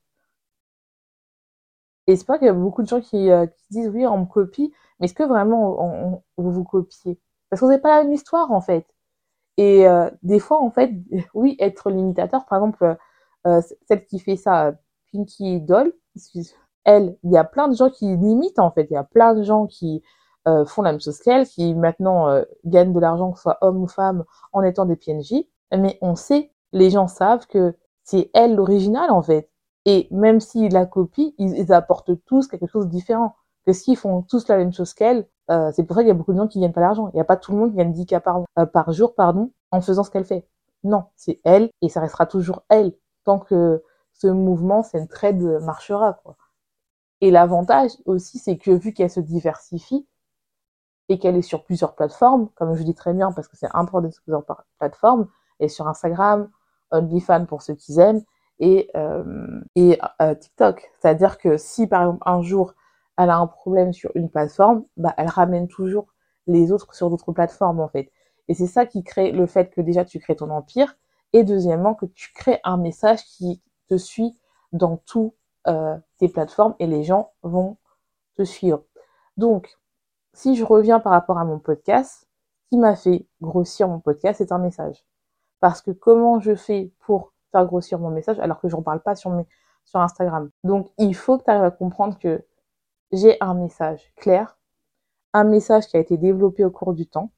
Et 2.07 2.15
c'est 2.15 2.25
pas 2.25 2.37
qu'il 2.37 2.47
y 2.47 2.49
a 2.49 2.53
beaucoup 2.53 2.83
de 2.83 2.87
gens 2.87 3.01
qui, 3.01 3.29
euh, 3.31 3.45
disent 3.69 3.89
oui, 3.89 4.05
on 4.07 4.19
me 4.19 4.25
copie, 4.25 4.73
mais 4.99 5.05
est-ce 5.05 5.13
que 5.13 5.23
vraiment 5.23 6.23
vous 6.37 6.51
vous 6.51 6.63
copiez? 6.63 7.19
Parce 7.49 7.59
que 7.59 7.65
vous 7.65 7.71
n'avez 7.71 7.81
pas 7.81 7.97
la 7.97 8.03
même 8.03 8.13
histoire, 8.13 8.51
en 8.51 8.61
fait. 8.61 8.85
Et 9.57 9.87
euh, 9.87 10.09
des 10.23 10.39
fois, 10.39 10.61
en 10.61 10.71
fait, 10.71 10.91
oui, 11.33 11.55
être 11.59 11.89
limitateur, 11.89 12.45
par 12.45 12.59
exemple, 12.59 12.97
euh, 13.47 13.61
celle 13.87 14.05
qui 14.05 14.19
fait 14.19 14.35
ça, 14.37 14.73
Pinky 15.13 15.61
Doll, 15.61 15.93
elle, 16.83 17.17
il 17.23 17.31
y 17.31 17.37
a 17.37 17.43
plein 17.43 17.67
de 17.67 17.75
gens 17.75 17.89
qui 17.89 18.05
limitent, 18.17 18.59
en 18.59 18.71
fait. 18.71 18.87
Il 18.91 18.93
y 18.93 18.97
a 18.97 19.03
plein 19.03 19.33
de 19.35 19.43
gens 19.43 19.67
qui 19.67 19.97
euh, 19.97 20.01
font 20.65 20.81
la 20.81 20.91
même 20.91 21.01
chose 21.01 21.19
qu'elle, 21.19 21.45
qui 21.45 21.73
maintenant 21.75 22.29
euh, 22.29 22.43
gagnent 22.65 22.93
de 22.93 22.99
l'argent, 22.99 23.31
que 23.31 23.37
ce 23.37 23.43
soit 23.43 23.57
homme 23.61 23.83
ou 23.83 23.87
femme, 23.87 24.23
en 24.53 24.61
étant 24.63 24.85
des 24.85 24.95
PNJ. 24.95 25.45
Mais 25.77 25.97
on 26.01 26.15
sait, 26.15 26.51
les 26.71 26.89
gens 26.89 27.07
savent 27.07 27.47
que 27.47 27.75
c'est 28.03 28.29
elle 28.33 28.55
l'original, 28.55 29.11
en 29.11 29.21
fait. 29.21 29.49
Et 29.85 30.07
même 30.11 30.39
s'ils 30.39 30.71
la 30.71 30.85
copient, 30.85 31.31
ils, 31.37 31.73
apportent 31.73 32.11
tous 32.25 32.47
quelque 32.47 32.67
chose 32.67 32.85
de 32.85 32.91
différent. 32.91 33.35
Que 33.65 33.73
s'ils 33.73 33.97
font 33.97 34.21
tous 34.21 34.47
la 34.47 34.57
même 34.57 34.71
chose 34.71 34.93
qu'elle, 34.93 35.27
euh, 35.51 35.71
c'est 35.73 35.83
pour 35.83 35.95
ça 35.95 36.01
qu'il 36.01 36.09
y 36.09 36.11
a 36.11 36.13
beaucoup 36.13 36.33
de 36.33 36.37
gens 36.37 36.47
qui 36.47 36.59
gagnent 36.59 36.73
pas 36.73 36.81
d'argent. 36.81 37.09
Il 37.09 37.15
n'y 37.15 37.21
a 37.21 37.25
pas 37.25 37.37
tout 37.37 37.51
le 37.51 37.57
monde 37.57 37.71
qui 37.71 37.77
gagne 37.77 37.91
10 37.91 38.05
cas 38.05 38.19
par, 38.19 38.41
euh, 38.59 38.65
par 38.65 38.91
jour 38.91 39.15
pardon, 39.15 39.51
en 39.71 39.81
faisant 39.81 40.03
ce 40.03 40.11
qu'elle 40.11 40.25
fait. 40.25 40.47
Non, 40.83 41.05
c'est 41.15 41.41
elle 41.43 41.69
et 41.81 41.89
ça 41.89 41.99
restera 41.99 42.25
toujours 42.25 42.63
elle 42.69 42.93
tant 43.25 43.39
que 43.39 43.83
ce 44.13 44.27
mouvement, 44.27 44.83
cette 44.83 45.09
trade 45.09 45.41
marchera. 45.61 46.13
Quoi. 46.23 46.37
Et 47.21 47.31
l'avantage 47.31 47.91
aussi, 48.05 48.39
c'est 48.39 48.57
que 48.57 48.71
vu 48.71 48.93
qu'elle 48.93 49.09
se 49.09 49.19
diversifie 49.19 50.07
et 51.09 51.19
qu'elle 51.19 51.35
est 51.35 51.41
sur 51.41 51.63
plusieurs 51.63 51.95
plateformes, 51.95 52.49
comme 52.55 52.75
je 52.75 52.83
dis 52.83 52.95
très 52.95 53.13
bien 53.13 53.31
parce 53.31 53.47
que 53.47 53.55
c'est 53.55 53.69
un 53.73 53.85
produit 53.85 54.11
sur 54.11 54.23
plusieurs 54.23 54.43
plateformes, 54.79 55.27
et 55.59 55.69
sur 55.69 55.87
Instagram, 55.87 56.49
OnlyFans 56.91 57.45
pour 57.45 57.61
ceux 57.61 57.75
qui 57.75 57.99
aiment, 57.99 58.21
et, 58.59 58.89
euh, 58.95 59.61
et 59.75 59.99
euh, 60.21 60.35
TikTok. 60.35 60.91
C'est-à-dire 60.99 61.37
que 61.37 61.57
si 61.57 61.87
par 61.87 62.01
exemple 62.01 62.23
un 62.25 62.41
jour 62.41 62.73
elle 63.17 63.29
a 63.29 63.37
un 63.37 63.47
problème 63.47 63.93
sur 63.93 64.11
une 64.15 64.29
plateforme, 64.29 64.85
bah, 64.95 65.13
elle 65.17 65.27
ramène 65.27 65.67
toujours 65.67 66.07
les 66.45 66.71
autres 66.71 66.93
sur 66.93 67.09
d'autres 67.09 67.31
plateformes, 67.31 67.79
en 67.79 67.87
fait. 67.87 68.11
Et 68.47 68.53
c'est 68.53 68.67
ça 68.67 68.85
qui 68.85 69.03
crée 69.03 69.31
le 69.31 69.45
fait 69.47 69.71
que 69.71 69.81
déjà 69.81 70.05
tu 70.05 70.19
crées 70.19 70.35
ton 70.35 70.49
empire 70.49 70.95
et 71.33 71.43
deuxièmement 71.43 71.95
que 71.95 72.05
tu 72.05 72.31
crées 72.33 72.59
un 72.63 72.77
message 72.77 73.23
qui 73.25 73.61
te 73.89 73.97
suit 73.97 74.37
dans 74.71 74.97
toutes 74.97 75.33
euh, 75.67 75.97
tes 76.17 76.29
plateformes 76.29 76.75
et 76.79 76.87
les 76.87 77.03
gens 77.03 77.31
vont 77.43 77.77
te 78.35 78.43
suivre. 78.43 78.83
Donc, 79.35 79.77
si 80.37 80.55
je 80.55 80.63
reviens 80.63 80.99
par 80.99 81.13
rapport 81.13 81.39
à 81.39 81.45
mon 81.45 81.57
podcast, 81.57 82.27
ce 82.61 82.69
qui 82.69 82.77
m'a 82.77 82.95
fait 82.95 83.25
grossir 83.41 83.87
mon 83.87 83.99
podcast, 83.99 84.37
c'est 84.37 84.51
un 84.51 84.59
message. 84.59 85.03
Parce 85.59 85.81
que 85.81 85.89
comment 85.89 86.39
je 86.39 86.53
fais 86.53 86.93
pour 86.99 87.33
faire 87.51 87.65
grossir 87.65 87.97
mon 87.97 88.11
message 88.11 88.39
alors 88.39 88.59
que 88.59 88.69
j'en 88.69 88.83
parle 88.83 89.01
pas 89.01 89.15
sur 89.15 89.31
Instagram? 89.95 90.51
Donc, 90.63 90.91
il 90.99 91.15
faut 91.15 91.39
que 91.39 91.43
tu 91.45 91.49
arrives 91.49 91.63
à 91.63 91.71
comprendre 91.71 92.19
que 92.19 92.45
j'ai 93.11 93.35
un 93.41 93.55
message 93.55 94.13
clair, 94.15 94.59
un 95.33 95.43
message 95.43 95.87
qui 95.87 95.97
a 95.97 95.99
été 95.99 96.17
développé 96.17 96.63
au 96.63 96.69
cours 96.69 96.93
du 96.93 97.07
temps. 97.07 97.31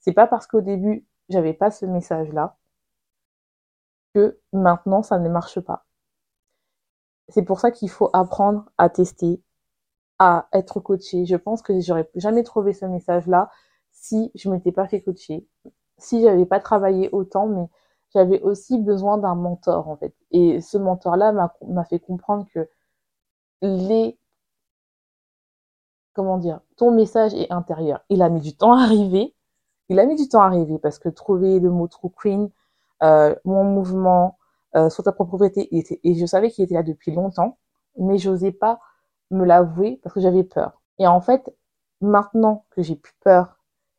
C'est 0.00 0.12
pas 0.12 0.26
parce 0.26 0.48
qu'au 0.48 0.60
début 0.60 1.06
j'avais 1.28 1.54
pas 1.54 1.70
ce 1.70 1.86
message-là 1.86 2.56
que 4.12 4.40
maintenant 4.52 5.04
ça 5.04 5.20
ne 5.20 5.28
marche 5.28 5.60
pas. 5.60 5.86
C'est 7.28 7.44
pour 7.44 7.60
ça 7.60 7.70
qu'il 7.70 7.90
faut 7.90 8.10
apprendre 8.12 8.68
à 8.76 8.88
tester, 8.88 9.40
à 10.20 10.48
être 10.52 10.80
coaché. 10.80 11.24
Je 11.26 11.36
pense 11.36 11.62
que 11.62 11.80
j'aurais 11.80 12.08
jamais 12.14 12.44
trouvé 12.44 12.74
ce 12.74 12.84
message-là 12.84 13.50
si 13.90 14.30
je 14.36 14.50
m'étais 14.50 14.70
pas 14.70 14.86
fait 14.86 15.02
coacher, 15.02 15.48
si 15.98 16.22
j'avais 16.22 16.46
pas 16.46 16.60
travaillé 16.60 17.08
autant, 17.12 17.48
mais 17.48 17.66
j'avais 18.14 18.40
aussi 18.42 18.78
besoin 18.78 19.18
d'un 19.18 19.34
mentor 19.34 19.88
en 19.88 19.96
fait. 19.96 20.14
Et 20.30 20.60
ce 20.60 20.78
mentor-là 20.78 21.32
m'a 21.32 21.84
fait 21.84 21.98
comprendre 21.98 22.46
que 22.54 22.68
les 23.62 24.18
comment 26.12 26.38
dire, 26.38 26.60
ton 26.76 26.90
message 26.90 27.34
est 27.34 27.50
intérieur. 27.50 28.04
Il 28.10 28.22
a 28.22 28.28
mis 28.28 28.40
du 28.40 28.56
temps 28.56 28.72
à 28.72 28.82
arriver. 28.82 29.34
Il 29.88 29.98
a 29.98 30.06
mis 30.06 30.16
du 30.16 30.28
temps 30.28 30.42
à 30.42 30.46
arriver 30.46 30.78
parce 30.78 30.98
que 30.98 31.08
trouver 31.08 31.60
le 31.60 31.70
mot 31.70 31.88
True 31.88 32.10
Queen, 32.10 32.50
euh, 33.02 33.34
mon 33.44 33.64
mouvement, 33.64 34.38
euh, 34.76 34.90
sur 34.90 35.02
ta 35.02 35.12
propriété, 35.12 35.68
et 35.72 36.14
je 36.14 36.26
savais 36.26 36.50
qu'il 36.50 36.64
était 36.64 36.74
là 36.74 36.82
depuis 36.82 37.12
longtemps, 37.12 37.58
mais 37.98 38.18
j'osais 38.18 38.52
pas 38.52 38.80
me 39.30 39.44
l'avouer 39.44 40.00
parce 40.02 40.14
que 40.14 40.20
j'avais 40.20 40.44
peur. 40.44 40.80
Et 40.98 41.06
en 41.06 41.20
fait, 41.20 41.54
maintenant 42.00 42.64
que 42.70 42.82
j'ai 42.82 42.96
plus 42.96 43.14
peur 43.20 43.56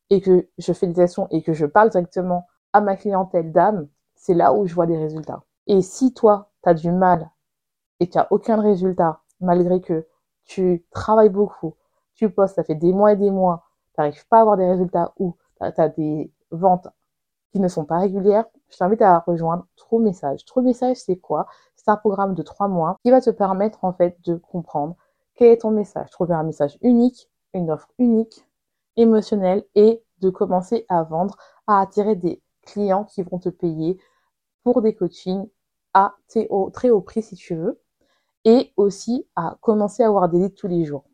et 0.10 0.22
que 0.22 0.48
je 0.58 0.74
fais 0.74 0.88
des 0.88 1.00
actions 1.00 1.28
et 1.30 1.41
que 1.41 1.54
je 1.54 1.65
parle 1.65 1.89
directement 1.89 2.48
à 2.74 2.82
ma 2.82 2.96
clientèle 2.96 3.52
d'âme, 3.52 3.88
c'est 4.15 4.34
là 4.34 4.54
où 4.54 4.67
je 4.67 4.76
vois 4.76 4.86
des 4.86 4.98
résultats. 4.98 5.44
Et 5.67 5.82
si 5.82 6.13
toi, 6.13 6.52
tu 6.63 6.70
as 6.70 6.74
du 6.74 6.91
mal 6.91 7.30
et 8.00 8.10
tu 8.10 8.17
n'as 8.17 8.28
aucun 8.30 8.62
résultat, 8.62 9.22
malgré 9.39 9.82
que 9.82 10.08
tu 10.46 10.86
travailles 10.91 11.30
beaucoup, 11.30 11.76
tu 12.13 12.30
postes, 12.30 12.56
ça 12.56 12.63
fait 12.63 12.76
des 12.76 12.94
mois 12.94 13.13
et 13.13 13.15
des 13.15 13.32
mois, 13.32 13.63
tu 13.96 14.02
n'arrives 14.02 14.28
pas 14.28 14.38
à 14.38 14.41
avoir 14.41 14.58
des 14.58 14.67
résultats 14.67 15.13
ou 15.17 15.36
tu 15.58 15.82
as, 15.82 15.89
des 15.89 16.32
ventes 16.52 16.88
qui 17.52 17.60
ne 17.60 17.67
sont 17.67 17.86
pas 17.86 18.00
régulières, 18.00 18.46
je 18.70 18.78
t'invite 18.78 19.02
à 19.02 19.20
rejoindre 19.20 19.65
True 19.76 20.00
Message. 20.00 20.46
True 20.46 20.62
Message, 20.62 20.98
c'est 20.98 21.17
quoi? 21.17 21.48
C'est 21.76 21.89
un 21.89 21.98
programme 21.98 22.34
de 22.34 22.44
trois 22.44 22.67
mois 22.67 22.98
qui 23.04 23.12
va 23.12 23.22
te 23.22 23.30
permettre 23.30 23.84
en 23.84 23.94
fait 23.94 24.17
de 24.26 24.36
comprendre 24.36 24.96
quel 25.41 25.54
est 25.54 25.62
ton 25.62 25.71
message, 25.71 26.12
trouver 26.12 26.36
un 26.36 26.43
message 26.43 26.77
unique, 26.84 27.27
une 27.56 27.71
offre 27.71 27.89
unique, 27.97 28.45
émotionnelle 28.95 29.65
et 29.73 30.04
de 30.19 30.30
commencer 30.30 30.86
à 30.88 31.01
vendre, 31.01 31.36
à 31.65 31.82
attirer 31.82 32.15
des 32.15 32.43
clients 32.62 33.06
qui 33.06 33.23
vont 33.23 33.39
te 33.39 33.49
payer 33.49 33.97
pour 34.63 34.84
des 34.84 34.93
coachings 34.93 35.49
à 35.95 36.13
très 36.27 36.91
haut 36.91 37.01
prix 37.01 37.23
si 37.23 37.34
tu 37.34 37.56
veux 37.56 37.82
et 38.45 38.71
aussi 38.77 39.27
à 39.36 39.58
commencer 39.62 40.04
à 40.04 40.10
avoir 40.10 40.30
des 40.30 40.38
leads 40.38 40.54
tous 40.54 40.67
les 40.67 40.86
jours. 40.86 41.06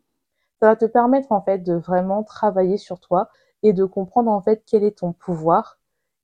Ça 0.60 0.66
va 0.66 0.76
te 0.76 0.84
permettre 0.84 1.32
en 1.32 1.40
fait 1.40 1.60
de 1.60 1.72
vraiment 1.72 2.22
travailler 2.22 2.76
sur 2.76 3.00
toi 3.00 3.30
et 3.62 3.72
de 3.72 3.86
comprendre 3.86 4.30
en 4.30 4.42
fait 4.42 4.62
quel 4.66 4.84
est 4.84 4.98
ton 4.98 5.14
pouvoir 5.14 5.78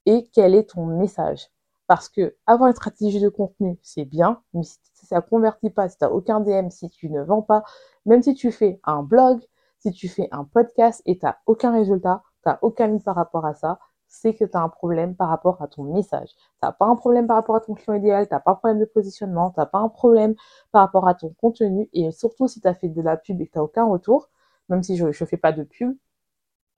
et 0.04 0.28
quel 0.34 0.54
est 0.54 0.68
ton 0.68 0.84
message. 0.84 1.48
Parce 1.86 2.08
que 2.08 2.34
avoir 2.46 2.68
une 2.68 2.74
stratégie 2.74 3.20
de 3.20 3.28
contenu, 3.28 3.78
c'est 3.82 4.04
bien, 4.04 4.42
mais 4.54 4.62
si 4.62 5.06
ça 5.06 5.20
convertit 5.20 5.70
pas, 5.70 5.88
si 5.88 5.98
tu 5.98 6.04
n'as 6.04 6.10
aucun 6.10 6.40
DM, 6.40 6.70
si 6.70 6.88
tu 6.90 7.10
ne 7.10 7.22
vends 7.22 7.42
pas, 7.42 7.62
même 8.06 8.22
si 8.22 8.34
tu 8.34 8.50
fais 8.52 8.80
un 8.84 9.02
blog, 9.02 9.40
si 9.80 9.92
tu 9.92 10.08
fais 10.08 10.28
un 10.32 10.44
podcast 10.44 11.02
et 11.04 11.18
tu 11.18 11.26
n'as 11.26 11.36
aucun 11.46 11.72
résultat, 11.72 12.22
tu 12.42 12.48
n'as 12.48 12.58
aucun 12.62 12.86
lead 12.86 13.02
par 13.04 13.16
rapport 13.16 13.44
à 13.44 13.54
ça, 13.54 13.78
c'est 14.08 14.34
que 14.34 14.44
tu 14.44 14.56
as 14.56 14.60
un 14.62 14.68
problème 14.68 15.14
par 15.16 15.28
rapport 15.28 15.60
à 15.60 15.66
ton 15.68 15.82
message. 15.84 16.30
Tu 16.30 16.40
n'as 16.62 16.72
pas 16.72 16.86
un 16.86 16.96
problème 16.96 17.26
par 17.26 17.36
rapport 17.36 17.56
à 17.56 17.60
ton 17.60 17.74
client 17.74 17.94
idéal, 17.94 18.28
tu 18.28 18.34
n'as 18.34 18.40
pas 18.40 18.52
un 18.52 18.54
problème 18.54 18.78
de 18.80 18.84
positionnement, 18.86 19.50
tu 19.50 19.60
n'as 19.60 19.66
pas 19.66 19.78
un 19.78 19.88
problème 19.88 20.34
par 20.72 20.82
rapport 20.82 21.06
à 21.08 21.14
ton 21.14 21.34
contenu 21.40 21.88
et 21.92 22.10
surtout 22.12 22.48
si 22.48 22.60
tu 22.60 22.68
as 22.68 22.74
fait 22.74 22.88
de 22.88 23.02
la 23.02 23.16
pub 23.16 23.40
et 23.40 23.46
que 23.46 23.52
tu 23.52 23.58
n'as 23.58 23.64
aucun 23.64 23.84
retour, 23.84 24.30
même 24.68 24.82
si 24.82 24.96
je 24.96 25.06
ne 25.06 25.12
fais 25.12 25.36
pas 25.36 25.52
de 25.52 25.64
pub, 25.64 25.96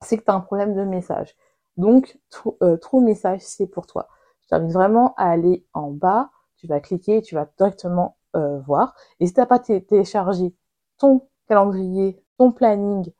c'est 0.01 0.17
que 0.17 0.23
tu 0.23 0.31
as 0.31 0.35
un 0.35 0.41
problème 0.41 0.75
de 0.75 0.83
message. 0.83 1.35
Donc, 1.77 2.19
euh, 2.63 2.77
True 2.77 3.01
Message, 3.01 3.41
c'est 3.41 3.67
pour 3.67 3.87
toi. 3.87 4.07
Je 4.47 4.55
t'invite 4.55 4.71
vraiment 4.71 5.13
à 5.17 5.29
aller 5.29 5.65
en 5.73 5.91
bas, 5.91 6.31
tu 6.55 6.67
vas 6.67 6.79
cliquer 6.79 7.21
tu 7.21 7.35
vas 7.35 7.49
directement 7.57 8.17
euh, 8.35 8.59
voir. 8.61 8.95
Et 9.19 9.27
si 9.27 9.33
tu 9.33 9.41
n'as 9.41 9.45
pas 9.45 9.59
téléchargé 9.59 10.55
ton 10.97 11.27
calendrier, 11.47 12.23
ton 12.37 12.53
planning 12.53 13.11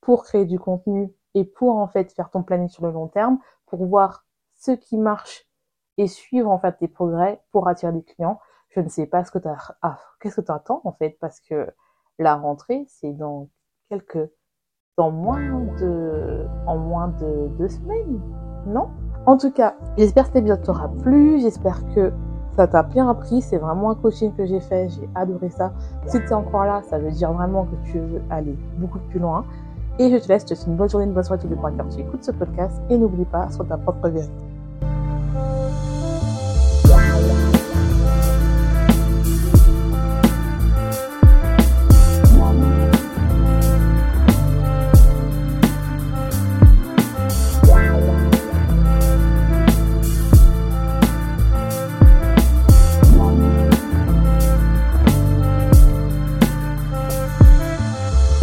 pour 0.00 0.22
créer 0.22 0.44
du 0.44 0.60
contenu 0.60 1.12
et 1.34 1.44
pour 1.44 1.76
en 1.76 1.88
fait 1.88 2.12
faire 2.12 2.30
ton 2.30 2.42
planning 2.42 2.68
sur 2.68 2.86
le 2.86 2.92
long 2.92 3.08
terme, 3.08 3.38
pour 3.66 3.84
voir 3.84 4.24
ce 4.54 4.70
qui 4.70 4.96
marche 4.96 5.46
et 5.98 6.06
suivre 6.06 6.50
en 6.50 6.58
fait 6.58 6.76
tes 6.78 6.88
progrès 6.88 7.42
pour 7.50 7.66
attirer 7.68 7.92
des 7.92 8.04
clients. 8.04 8.38
Je 8.68 8.80
ne 8.80 8.88
sais 8.88 9.06
pas 9.06 9.24
ce 9.24 9.32
que 9.32 9.38
tu 9.38 9.48
ah, 9.82 9.98
qu'est-ce 10.20 10.40
que 10.40 10.52
attends 10.52 10.82
en 10.84 10.92
fait 10.92 11.18
parce 11.20 11.40
que 11.40 11.68
la 12.18 12.36
rentrée 12.36 12.84
c'est 12.88 13.12
dans 13.12 13.48
quelques, 13.88 14.30
dans 14.96 15.10
moins 15.10 15.64
de, 15.80 16.46
en 16.66 16.78
moins 16.78 17.08
de 17.08 17.48
deux 17.58 17.68
semaines, 17.68 18.20
non? 18.66 18.90
En 19.26 19.36
tout 19.36 19.50
cas, 19.50 19.74
j'espère 19.98 20.22
que 20.22 20.28
cette 20.28 20.36
épisode 20.36 20.62
t'aura 20.62 20.88
plu, 21.02 21.40
j'espère 21.40 21.80
que 21.96 22.12
ça 22.54 22.68
t'a 22.68 22.84
bien 22.84 23.08
appris, 23.08 23.42
c'est 23.42 23.58
vraiment 23.58 23.90
un 23.90 23.96
coaching 23.96 24.32
que 24.32 24.46
j'ai 24.46 24.60
fait, 24.60 24.88
j'ai 24.88 25.08
adoré 25.16 25.50
ça. 25.50 25.72
Si 26.06 26.20
tu 26.20 26.26
es 26.26 26.32
encore 26.32 26.64
là, 26.64 26.80
ça 26.88 27.00
veut 27.00 27.10
dire 27.10 27.32
vraiment 27.32 27.64
que 27.64 27.90
tu 27.90 27.98
veux 27.98 28.22
aller 28.30 28.56
beaucoup 28.78 29.00
plus 29.10 29.18
loin. 29.18 29.44
Et 29.98 30.10
je 30.10 30.16
te 30.16 30.28
laisse, 30.28 30.42
je 30.42 30.48
te 30.48 30.54
souhaite 30.54 30.68
une 30.68 30.76
bonne 30.76 30.88
journée, 30.88 31.06
une 31.06 31.12
bonne 31.12 31.24
soirée, 31.24 31.42
tous 31.42 31.48
les 31.48 31.56
points 31.56 31.72
tu 31.90 32.00
écoutes 32.00 32.22
ce 32.22 32.30
podcast 32.30 32.80
et 32.88 32.96
n'oublie 32.96 33.24
pas, 33.24 33.50
sur 33.50 33.66
ta 33.66 33.76
propre 33.76 34.08
vérité. 34.08 34.45